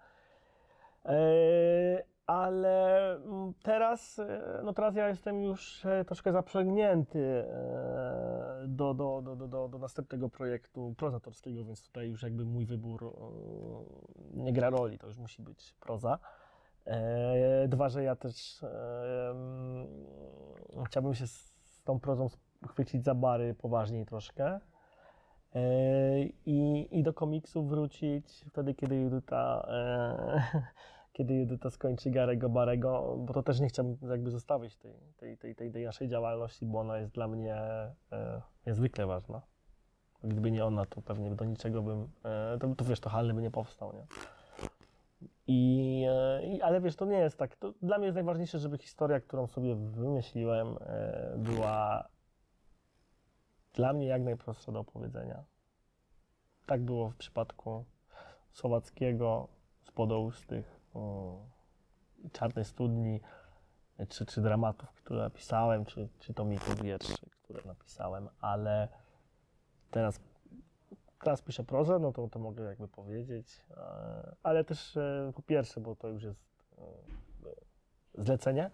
[2.28, 8.94] E, Ale mm, teraz, e, no teraz ja jestem już e, troszkę zaprzęgnięty e, do,
[8.94, 14.52] do, do, do, do, następnego projektu prozatorskiego, więc tutaj już jakby mój wybór e, nie
[14.52, 16.18] gra roli, to już musi być proza.
[16.86, 19.86] E, Dwa, że ja też e, mm,
[20.86, 22.28] chciałbym się z tą prozą
[22.68, 24.60] chwycić za bary poważniej troszkę.
[25.54, 30.42] E, I, I do komiksów wrócić wtedy, kiedy e,
[31.18, 35.54] kiedy Judyta skończy Garego Barego, bo to też nie chciałbym jakby zostawić tej, tej, tej,
[35.54, 37.56] tej, tej naszej działalności, bo ona jest dla mnie
[38.12, 39.42] e, niezwykle ważna.
[40.24, 43.42] Gdyby nie ona, to pewnie do niczego bym, e, to, to wiesz, to Halny by
[43.42, 44.06] nie powstał, nie?
[45.46, 47.56] I, e, ale wiesz, to nie jest tak.
[47.56, 52.08] To dla mnie jest najważniejsze, żeby historia, którą sobie wymyśliłem, e, była
[53.72, 55.44] dla mnie jak najprostsza do opowiedzenia.
[56.66, 57.84] Tak było w przypadku
[58.52, 59.48] Słowackiego,
[59.82, 60.77] Spodoustych, o,
[62.32, 63.20] Czarnej Studni,
[64.08, 68.88] czy, czy dramatów, które pisałem, czy, czy tomików wierszy, które napisałem, ale
[69.90, 70.20] teraz,
[71.24, 75.80] teraz piszę prozę, no to, to mogę jakby powiedzieć, e, ale też e, po pierwsze,
[75.80, 76.40] bo to już jest
[76.78, 78.70] e, zlecenie,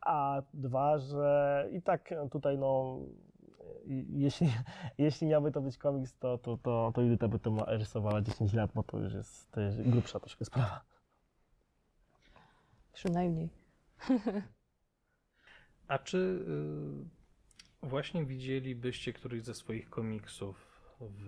[0.00, 2.98] a dwa, że i tak tutaj no
[4.08, 4.52] jeśli,
[4.98, 8.70] jeśli miałby to być komiks, to, to, to, to Judyta by to rysowała 10 lat,
[8.74, 10.89] bo to już jest, to jest grubsza troszkę sprawa.
[13.00, 13.48] Przynajmniej.
[15.88, 16.18] A czy
[17.82, 21.26] y, właśnie widzielibyście któryś ze swoich komiksów w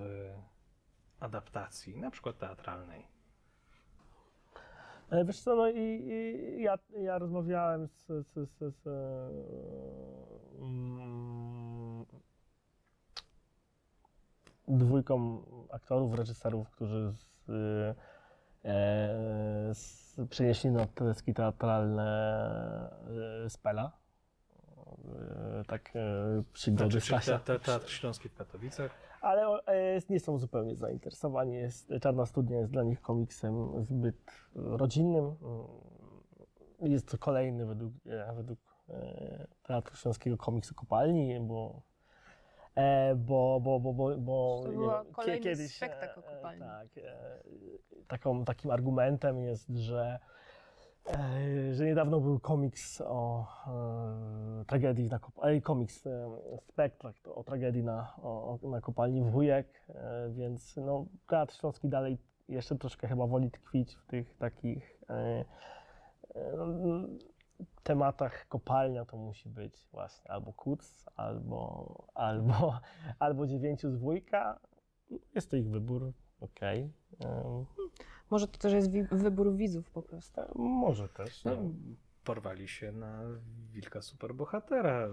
[1.21, 3.07] adaptacji, na przykład teatralnej?
[5.11, 9.31] E, Wiesz co, no i, i ja, ja rozmawiałem z, z, z, z e,
[10.61, 12.07] mm,
[14.69, 17.47] dwójką aktorów, reżyserów, którzy z,
[18.65, 19.73] e,
[20.31, 22.07] przenieśli na deski teatralne
[23.45, 23.93] e, Spela.
[25.61, 27.39] E, tak e, przygody Znaczy, czy Stasia.
[27.39, 28.91] te, te, Teatr Śląski w Katowicach?
[29.21, 31.55] Ale e, nie są zupełnie zainteresowani.
[31.55, 35.35] Jest, Czarna Studnia jest dla nich komiksem zbyt rodzinnym.
[36.81, 41.92] Jest to kolejny według, e, według e, Teatru Śląskiego komiks o kopalni, bo e,
[43.17, 44.65] bo, bo, bo, bo, bo
[45.27, 46.59] nie kiedyś, spektakl e.
[46.59, 47.41] Tak, e,
[48.09, 50.19] taką, takim argumentem jest, że
[51.09, 53.47] e, że niedawno był komiks o
[54.61, 56.31] e, tragedii na kopalni, komiks, e,
[57.35, 63.09] o tragedii na, o, na kopalni Wujek, e, więc no, Teatr Śląski dalej jeszcze troszkę
[63.09, 65.45] chyba woli tkwić w tych takich e,
[66.35, 66.67] e, no,
[67.83, 72.81] tematach kopalnia to musi być właśnie albo Kuc, albo, albo,
[73.19, 74.61] albo dziewięciu z Wujka.
[75.35, 76.93] Jest to ich wybór, okej.
[77.21, 77.67] Em,
[78.31, 80.41] Może to też jest wi- wybór widzów po prostu.
[80.55, 81.45] Może też.
[81.45, 81.71] No, nie?
[82.25, 83.21] Porwali się na
[83.73, 85.09] Wilka Superbohatera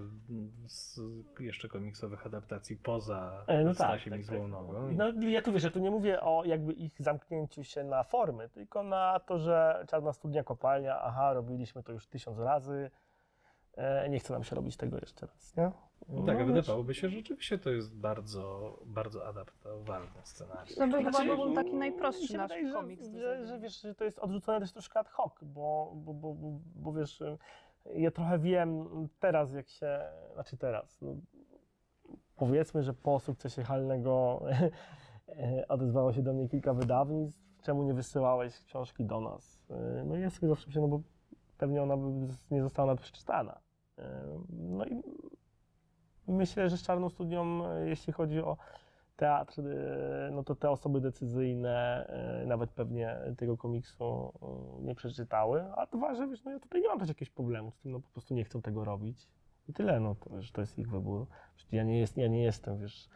[0.65, 1.02] z
[1.39, 4.52] jeszcze komiksowych adaptacji poza E, no tak, Stasiem tak, i Złą tak.
[4.52, 4.91] Nogą.
[4.91, 8.50] No ja tu wiesz, ja tu nie mówię o jakby ich zamknięciu się na formy,
[8.50, 12.91] tylko na to, że Czarna Studnia Kopalnia, aha, robiliśmy to już tysiąc razy,
[14.10, 15.72] nie chce nam się robić tego jeszcze raz, nie?
[16.26, 20.76] Tak, a No, wydawałoby się, że rzeczywiście to jest bardzo, bardzo adaptowalny scenariusz.
[20.76, 23.08] To by chyba Znaczy, był taki najprostszy nasz wydaje, komiks.
[23.08, 26.34] Że, że, że wiesz, że to jest odrzucone też troszkę ad hoc, bo, bo, bo,
[26.34, 27.24] bo, bo wiesz,
[27.96, 28.88] ja trochę wiem
[29.20, 30.00] teraz, jak się,
[30.34, 31.15] znaczy teraz, no,
[32.36, 34.42] powiedzmy, że po sukcesie Halnego
[35.70, 39.60] odezwało się do mnie kilka wydawnictw, czemu nie wysyłałeś książki do nas?
[40.06, 41.02] No i ja sobie zawsze myślę, no bo
[41.58, 43.60] pewnie ona by nie została nawet przeczytana.
[44.49, 45.03] No i
[46.27, 48.57] myślę, że z Czarną Studią, y, jeśli chodzi o
[49.15, 52.07] teatr, y, no to te osoby decyzyjne
[52.43, 54.33] y, nawet pewnie tego komiksu
[54.81, 57.77] nie przeczytały, a dwa, że wiesz, no ja tutaj nie mam też jakiegoś problemu z
[57.77, 59.27] tym, no po prostu nie chcą tego robić
[59.69, 61.27] i tyle, no to, że to jest ich wybór.
[61.71, 63.09] Ja nie, jest, ja nie jestem, wiesz,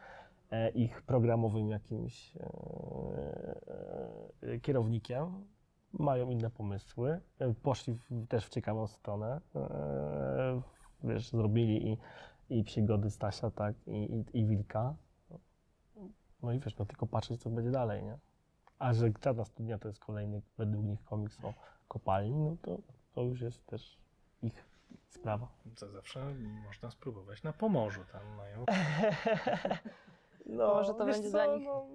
[0.50, 2.40] e, ich programowym jakimś e,
[4.42, 5.44] e, kierownikiem.
[5.92, 10.62] Mają inne pomysły, e, poszli w, też w ciekawą stronę, e,
[11.04, 11.98] wiesz, zrobili i,
[12.58, 14.94] i przygody Stasia, tak, i, i, i Wilka.
[16.42, 18.18] No i wiesz, no tylko patrzeć, co będzie dalej, nie?
[18.78, 21.54] A że Czarna Studnia to jest kolejny według nich komiks o
[21.88, 22.78] kopalni, no to,
[23.14, 23.98] to już jest też
[24.42, 24.64] ich
[25.08, 25.48] sprawa.
[25.80, 26.34] To zawsze
[26.64, 28.64] można spróbować na Pomorzu, tam mają...
[30.46, 31.86] No, Może to będzie co, dla nich no,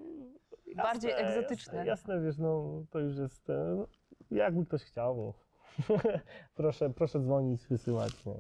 [0.76, 1.74] bardziej egzotyczne.
[1.74, 3.86] Jasne, jasne, wiesz, no to już jest, e,
[4.32, 5.34] jakby ktoś chciał,
[6.56, 8.26] proszę, proszę dzwonić, wysyłać.
[8.26, 8.36] No.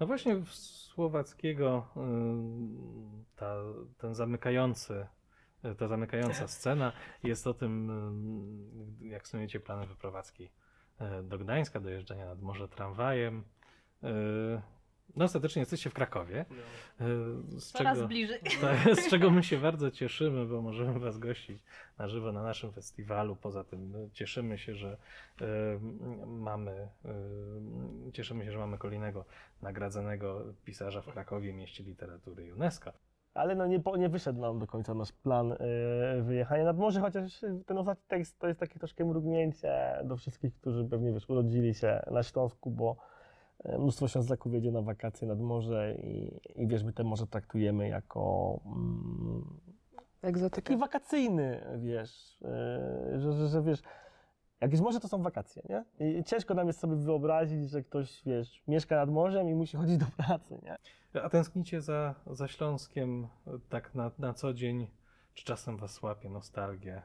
[0.00, 3.56] No właśnie w słowackiego ym, ta,
[3.98, 5.06] ten zamykający,
[5.78, 6.92] ta zamykająca scena
[7.22, 10.50] jest o tym, ym, jak snujecie plany wyprowadzki
[11.22, 13.44] do Gdańska, dojeżdżania nad morze tramwajem.
[15.16, 16.44] No ostatecznie jesteście w Krakowie,
[17.00, 17.04] e,
[17.60, 18.40] z Coraz czego, bliżej.
[18.60, 21.62] tak, z czego my się bardzo cieszymy, bo możemy Was gościć
[21.98, 23.36] na żywo na naszym festiwalu.
[23.36, 24.96] Poza tym e, cieszymy się, że
[25.40, 25.46] e,
[26.26, 29.24] mamy e, cieszymy się, że mamy kolejnego
[29.62, 32.92] nagradzanego pisarza w Krakowie, mieście literatury UNESCO.
[33.34, 35.56] Ale no nie, po- nie wyszedł nam do końca nasz plan e,
[36.22, 40.84] wyjechania nad morze, chociaż ten ostatni tekst to jest takie troszkę mrugnięcie do wszystkich, którzy
[40.84, 42.96] pewnie wiesz, urodzili się na Śląsku, bo
[43.64, 48.60] mnóstwo Ślązaków jedzie na wakacje nad morze i, i wiesz, my te morze traktujemy jako
[48.66, 49.60] mm,
[50.22, 50.62] Egzotyka.
[50.62, 53.82] taki wakacyjny, wiesz, e, że, że, że wiesz,
[54.60, 55.84] jakieś morze to są wakacje, nie?
[56.18, 59.96] I ciężko nam jest sobie wyobrazić, że ktoś, wiesz, mieszka nad morzem i musi chodzić
[59.96, 60.76] do pracy, nie?
[61.22, 64.86] A tęsknicie za, za Śląskiem e, tak na, na co dzień?
[65.34, 67.02] Czy czasem Was łapie nostalgia?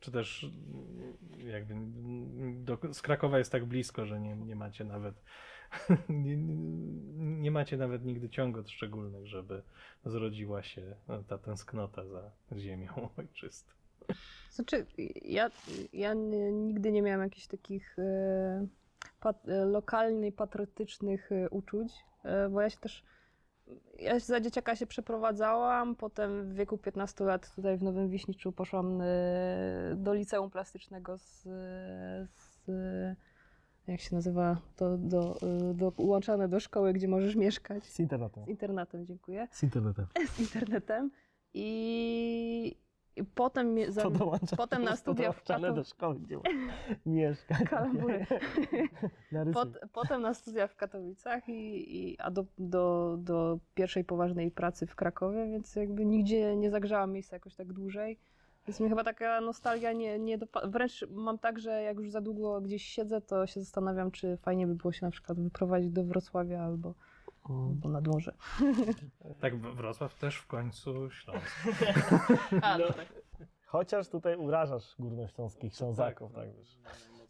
[0.00, 4.84] Czy też mm, jakby mm, do, z Krakowa jest tak blisko, że nie, nie macie
[4.84, 5.22] nawet
[6.08, 6.36] nie,
[7.16, 9.62] nie macie nawet nigdy ciągot szczególnych, żeby
[10.04, 10.96] zrodziła się
[11.28, 13.72] ta tęsknota za ziemią ojczystą.
[14.50, 14.86] Znaczy,
[15.22, 15.50] ja,
[15.92, 16.14] ja
[16.52, 18.66] nigdy nie miałam jakichś takich e,
[19.20, 21.92] pat, e, lokalnie patriotycznych e, uczuć,
[22.24, 23.04] e, bo ja się też.
[23.98, 29.00] Ja za dzieciaka się przeprowadzałam, potem w wieku 15 lat tutaj w Nowym Wiśniczu poszłam
[29.00, 29.06] e,
[29.96, 31.42] do liceum plastycznego z,
[32.32, 32.70] z
[33.90, 37.84] jak się nazywa, to do, e, do, ułączane do szkoły, gdzie możesz mieszkać.
[37.84, 38.44] Z internetem.
[38.44, 39.48] Z internatem, dziękuję.
[39.50, 40.06] Z internetem.
[40.34, 41.10] Z internetem.
[41.54, 42.76] I,
[43.16, 44.02] i potem, za,
[44.56, 46.38] potem na studia w dołączane do szkoły, gdzie
[47.06, 47.54] mieszka.
[47.54, 48.26] Kalambury.
[49.32, 49.54] Narysuj.
[49.54, 54.86] Pot, potem na studia w Katowicach, i, i, a do, do, do pierwszej poważnej pracy
[54.86, 58.18] w Krakowie, więc jakby nigdzie nie zagrzałam miejsca jakoś tak dłużej.
[58.70, 62.20] Więc mnie chyba taka nostalgia nie, nie dopa- Wręcz mam tak, że jak już za
[62.20, 66.04] długo gdzieś siedzę, to się zastanawiam, czy fajnie by było się na przykład wyprowadzić do
[66.04, 66.94] Wrocławia albo,
[67.50, 67.68] Mm.
[67.68, 68.32] albo nad morze.
[69.40, 71.46] Tak, Wrocław też w końcu Śląsk.
[72.62, 72.86] A, No.
[72.86, 73.12] tak.
[73.66, 76.78] Chociaż tutaj urażasz górnośląskich Ślązaków, tak, wiesz.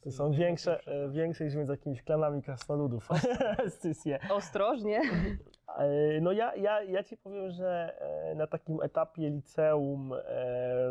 [0.00, 3.08] To są większe, e, większe niż między jakimiś klanami krasnoludów.
[4.30, 5.00] Ostrożnie.
[5.78, 10.18] E, No ja, ja, ja ci powiem, że e, na takim etapie liceum, e,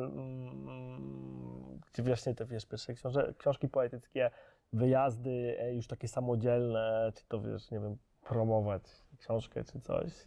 [0.04, 4.32] mm, gdzie właśnie te wiesz, pierwsze książę, książki poetyckie,
[4.74, 8.84] wyjazdy już takie samodzielne, czy to wiesz, nie wiem, promować
[9.18, 10.26] książkę czy coś,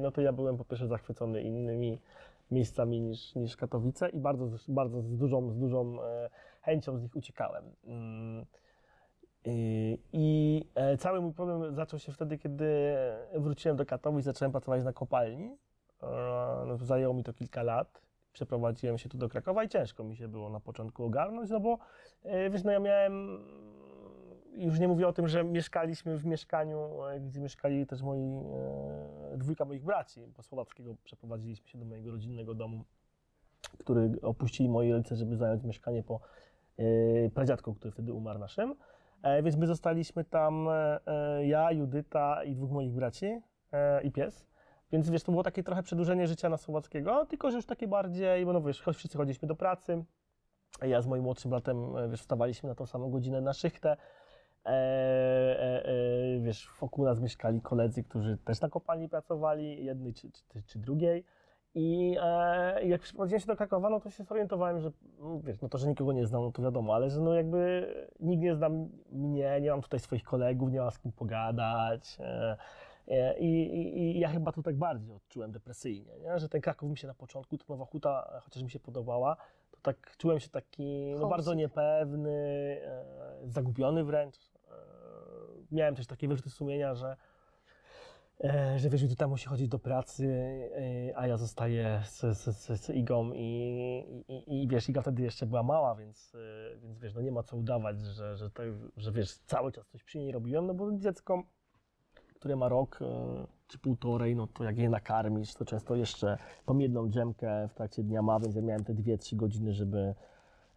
[0.00, 1.98] no to ja byłem po pierwsze zachwycony innymi
[2.50, 5.98] miejscami niż, niż Katowice i bardzo, bardzo z dużą, z dużą
[6.60, 7.64] chęcią z nich uciekałem.
[9.44, 9.98] Mm.
[10.12, 12.94] I, e, cały mój problem zaczął się wtedy, kiedy
[13.34, 15.56] wróciłem do Katowic, zacząłem pracować na kopalni.
[16.02, 16.06] E,
[16.66, 18.02] No, zajęło mi to kilka lat.
[18.32, 21.78] Przeprowadziłem się tu do Krakowa i ciężko mi się było na początku ogarnąć, no bo
[22.22, 23.38] e, wiesz, no ja miałem,
[24.56, 28.40] już nie mówię o tym, że mieszkaliśmy w mieszkaniu, e, gdzie mieszkali też moi,
[29.36, 32.84] dwójka moich braci, bo Słowackiego przeprowadziliśmy się do mojego rodzinnego domu,
[33.78, 36.20] który opuścili moi rodzice, żeby zająć mieszkanie po
[37.34, 38.74] pradziadku, który wtedy umarł naszym.
[39.22, 43.40] E, więc my zostaliśmy tam, e, e, ja, Judyta i dwóch moich braci
[44.04, 44.46] i pies.
[44.92, 48.46] Więc wiesz, to było takie trochę przedłużenie życia na Słowackiego, tylko że już takie bardziej,
[48.46, 50.04] bo no wiesz, wszyscy chodziliśmy do pracy.
[50.82, 53.96] Ja z moim młodszym bratem, wiesz, wstawaliśmy na tą samą godzinę na szychtę.
[54.66, 60.30] E, e, e, wiesz, wokół nas mieszkali koledzy, którzy też na kopalni pracowali, jednej czy,
[60.32, 61.24] czy, czy drugiej.
[61.74, 65.68] I e, jak przyprowadziłem się do Krakowa, no to się zorientowałem, że no, wiesz, no
[65.68, 67.86] to, że nikogo nie znam, no to wiadomo, ale że no jakby
[68.20, 68.68] nikt nie zna
[69.12, 72.16] mnie, nie mam tutaj swoich kolegów, nie mam z kim pogadać.
[72.20, 72.56] E,
[73.08, 76.38] e, i, i, I ja chyba to tak bardziej odczułem depresyjnie, nie?
[76.38, 79.36] że ten Kraków mi się na początku, ta Nowa Huta, chociaż mi się podobała,
[79.70, 82.30] to tak czułem się taki no, bardzo niepewny,
[82.84, 83.04] e,
[83.44, 84.36] zagubiony wręcz.
[84.36, 84.72] E,
[85.72, 87.16] miałem też takie wyrzuty sumienia, że e,
[88.76, 90.26] że wiesz, Judyta musi chodzić do pracy,
[91.08, 93.44] e, a ja zostaję z, z, z, z Igą i,
[94.28, 97.42] i, i wiesz, Iga wtedy jeszcze była mała, więc, e, więc wiesz, no nie ma
[97.42, 98.62] co udawać, że, że, to,
[98.96, 101.42] że wiesz, cały czas coś przy niej robiłem, no bo dziecko,
[102.34, 106.78] które ma rok e, czy półtorej, no to jak je nakarmisz, to często jeszcze tą
[106.78, 110.14] jedną drzemkę w trakcie dnia ma, więc ja miałem te dwie, trzy godziny, żeby,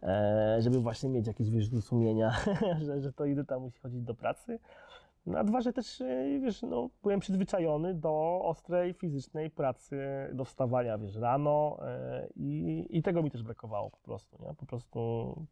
[0.02, 2.36] e, żeby właśnie mieć jakieś wyrzuty sumienia,
[2.86, 4.58] że, że to Judyta musi chodzić do pracy.
[5.26, 9.98] No, a dwa, że też, e, wiesz, no, byłem przyzwyczajony do ostrej fizycznej pracy,
[10.32, 14.54] do wstawania, wiesz, rano e, i, i tego mi też brakowało po prostu, nie?
[14.54, 15.00] Po prostu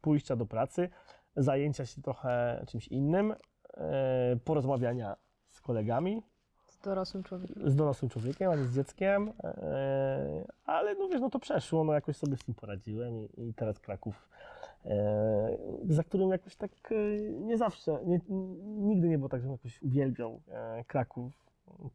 [0.00, 0.88] pójścia do pracy,
[1.36, 3.34] zajęcia się trochę czymś innym,
[3.76, 5.16] e, porozmawiania
[5.48, 6.22] z kolegami,
[6.68, 7.70] Z dorosłym człowiekiem.
[7.70, 9.32] z dorosłym człowiekiem, a nie z dzieckiem,
[10.64, 13.80] ale no wiesz, no to przeszło, no jakoś sobie z tym poradziłem i, i teraz
[13.80, 14.28] Kraków,
[15.88, 16.94] za którym jakoś tak e,
[17.30, 18.20] nie zawsze, nie,
[18.64, 21.32] nigdy nie było tak, żebym jakoś uwielbiał e, Kraków,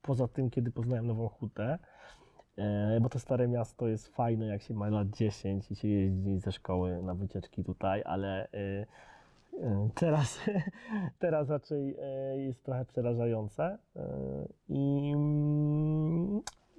[0.02, 1.80] poza tym, kiedy poznałem Nową Hutę,
[2.58, 6.40] e, bo to stare miasto jest fajne, jak się ma lat 10 i się jeździ
[6.40, 8.86] ze szkoły na wycieczki tutaj, ale e,
[9.64, 10.40] e, Teraz,
[11.20, 13.78] teraz raczej e, jest trochę przerażające.
[13.96, 15.14] E, i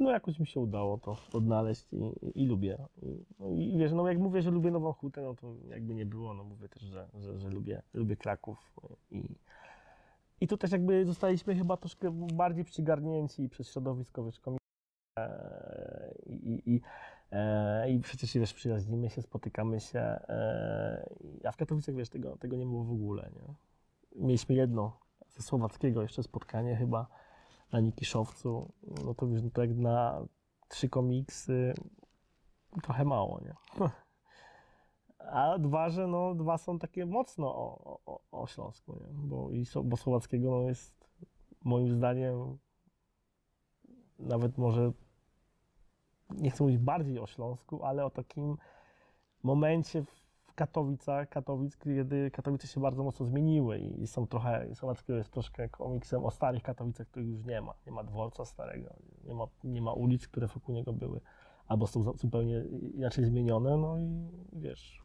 [0.00, 1.98] no jakoś mi się udało to odnaleźć i,
[2.42, 2.78] i lubię.
[3.02, 6.06] I, no i wiesz, no jak mówię, że lubię Nową Hutę, no to jakby nie
[6.06, 8.76] było, no mówię też, że, że, że lubię, lubię Kraków
[9.10, 9.36] i,
[10.40, 14.58] i tu też jakby zostaliśmy chyba troszkę bardziej przygarnięci przez środowisko komik-
[15.18, 16.80] e, i, i,
[17.32, 21.08] e, i przecież wiesz, przyjaźnimy się, spotykamy się, e,
[21.44, 23.54] a w Katowicach wiesz, tego, tego nie było w ogóle, nie?
[24.16, 27.06] Mieliśmy jedno ze Słowackiego jeszcze spotkanie chyba
[27.72, 28.72] na Nikiszowcu,
[29.04, 30.26] no to wiesz, no to jak na
[30.68, 31.74] trzy komiksy
[32.82, 33.54] trochę mało, nie?
[35.32, 39.06] A dwa, że no, dwa są takie mocno o, o, o Śląsku, nie?
[39.12, 41.10] Bo, i, So- bo Słowackiego no, jest
[41.64, 42.58] moim zdaniem
[44.18, 44.92] nawet może
[46.30, 48.56] nie chcę mówić bardziej o Śląsku, ale o takim
[49.42, 50.19] momencie w
[50.60, 56.24] Katowicach, Katowic, kiedy Katowice się bardzo mocno zmieniły i są trochę, Słowackiego jest troszkę komiksem
[56.24, 57.74] o starych Katowicach, których już nie ma.
[57.86, 58.94] Nie ma dworca starego,
[59.24, 61.20] nie ma, nie ma ulic, które wokół niego były,
[61.66, 65.02] albo są zupełnie inaczej zmienione, no i wiesz,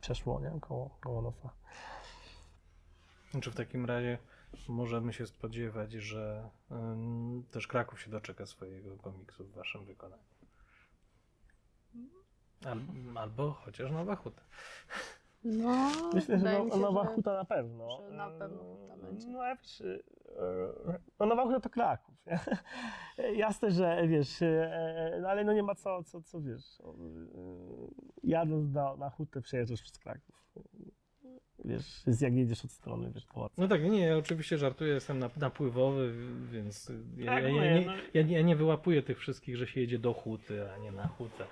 [0.00, 1.50] przeszło, nie, koło, koło nosa.
[3.40, 4.18] Czy w takim razie
[4.68, 10.35] możemy się spodziewać, że ym, też Kraków się doczeka swojego komiksu w waszym wykonaniu?
[12.64, 12.78] Al,
[13.18, 14.42] albo chociaż Nowa Huta.
[15.44, 18.00] No, Myślę, że no, się, Nowa że- Huta na pewno.
[18.10, 19.28] że na pewno Huta będzie.
[19.28, 19.98] No, ale wiesz, e,
[21.20, 22.14] no Nowa Huta to Kraków.
[22.26, 22.38] nie?
[23.44, 24.40] Jasne, że wiesz,
[25.22, 26.82] no ale no nie ma co, co, co wiesz.
[28.22, 30.46] Jadąc na, na Hutę przejeżdżasz przez Kraków.
[31.64, 33.54] Wiesz, jest jak jedziesz od strony, wiesz, pałacu.
[33.60, 36.12] No tak, nie, ja oczywiście żartuję, jestem nap- napływowy,
[36.52, 37.92] więc ja, Tak, ja, ja, nie, no.
[38.14, 41.06] ja, nie- ja nie wyłapuję tych wszystkich, że się jedzie do Huty, a nie na
[41.06, 41.44] Hutę.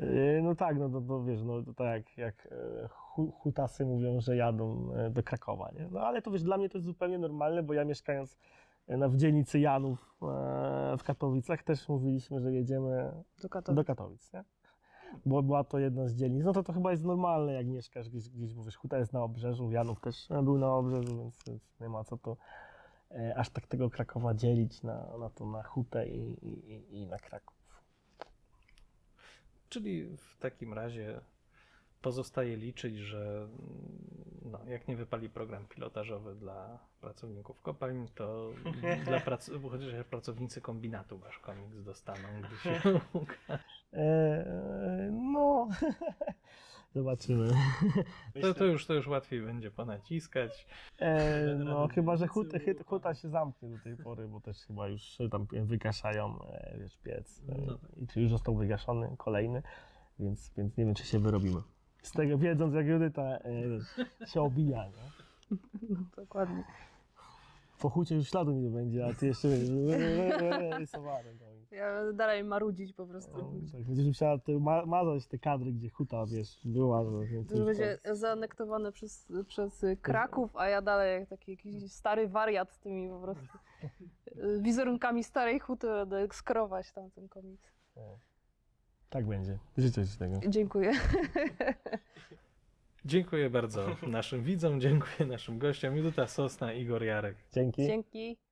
[0.00, 3.84] E, No tak, no to, to wiesz, no to tak jak, jak e, hu, hutasy
[3.84, 5.88] mówią, że jadą e, do Krakowa, nie?
[5.90, 8.36] No ale to wiesz, dla mnie to jest zupełnie normalne, bo ja mieszkając
[8.88, 13.76] e, na w dzielnicy Janów e, w Katowicach też mówiliśmy, że jedziemy Do Katowic.
[13.76, 14.44] do Katowic, nie?
[15.26, 16.44] Bo była to jedna z dzielnic.
[16.44, 19.22] No to to chyba jest normalne, jak mieszkasz gdzieś, gdzieś bo wiesz, Huta jest na
[19.22, 22.36] obrzeżu, Janów też był na obrzeżu, więc, więc nie ma co tu
[23.10, 27.06] e, aż tak tego Krakowa dzielić na, na to na Hutę i, i, i- i
[27.06, 27.56] na Kraków.
[29.68, 31.20] Czyli w takim razie
[32.02, 33.50] pozostaje liczyć, że mm,
[34.44, 38.50] no, jak nie wypali program pilotażowy dla pracowników kopalń, to
[39.08, 42.80] dla prac- chociaż pracownicy kombinatu wasz komiks dostaną, gdy się
[43.22, 43.75] ukaże.
[43.92, 45.68] E, no,
[46.94, 47.48] zobaczymy.
[48.42, 50.66] To, to, już, to już łatwiej będzie ponaciskać.
[50.98, 55.18] E, no, chyba, że huta, huta się zamknie do tej pory, bo też chyba już
[55.30, 57.42] tam wygaszają e, wiesz, piec.
[57.48, 57.90] E, No tak.
[57.96, 59.62] I czy już został wygaszony kolejny,
[60.18, 61.60] więc, więc nie wiem, czy się wyrobimy.
[62.02, 63.38] Z tego wiedząc, jak Judyta
[64.26, 65.56] się obija, nie?
[65.90, 66.64] No, dokładnie.
[67.80, 69.48] Po hucie już śladu nie będzie, a ty jeszcze
[70.78, 71.34] rysowany.
[71.70, 73.36] Ja dalej marudzić po prostu.
[73.36, 77.04] No, tak, będziesz musiała te, ma, mazać te kadry, gdzie huta, wiesz, była.
[77.24, 82.72] Więc To będzie zaanektowane przez, przez Kraków, a ja dalej jak taki jakiś stary wariat
[82.72, 83.58] z tymi po prostu
[84.62, 87.76] wizerunkami starej huty będę skrować tam ten komiks.
[89.10, 89.58] Tak będzie.
[89.78, 90.40] Życzę Ci tego.
[90.48, 90.92] Dziękuję.
[93.04, 95.96] Dziękuję bardzo naszym widzom, dziękuję naszym gościom.
[95.96, 97.36] Judyta Sosna, Igor Jarek.
[97.52, 97.86] Dzięki.
[97.86, 98.45] Dzięki.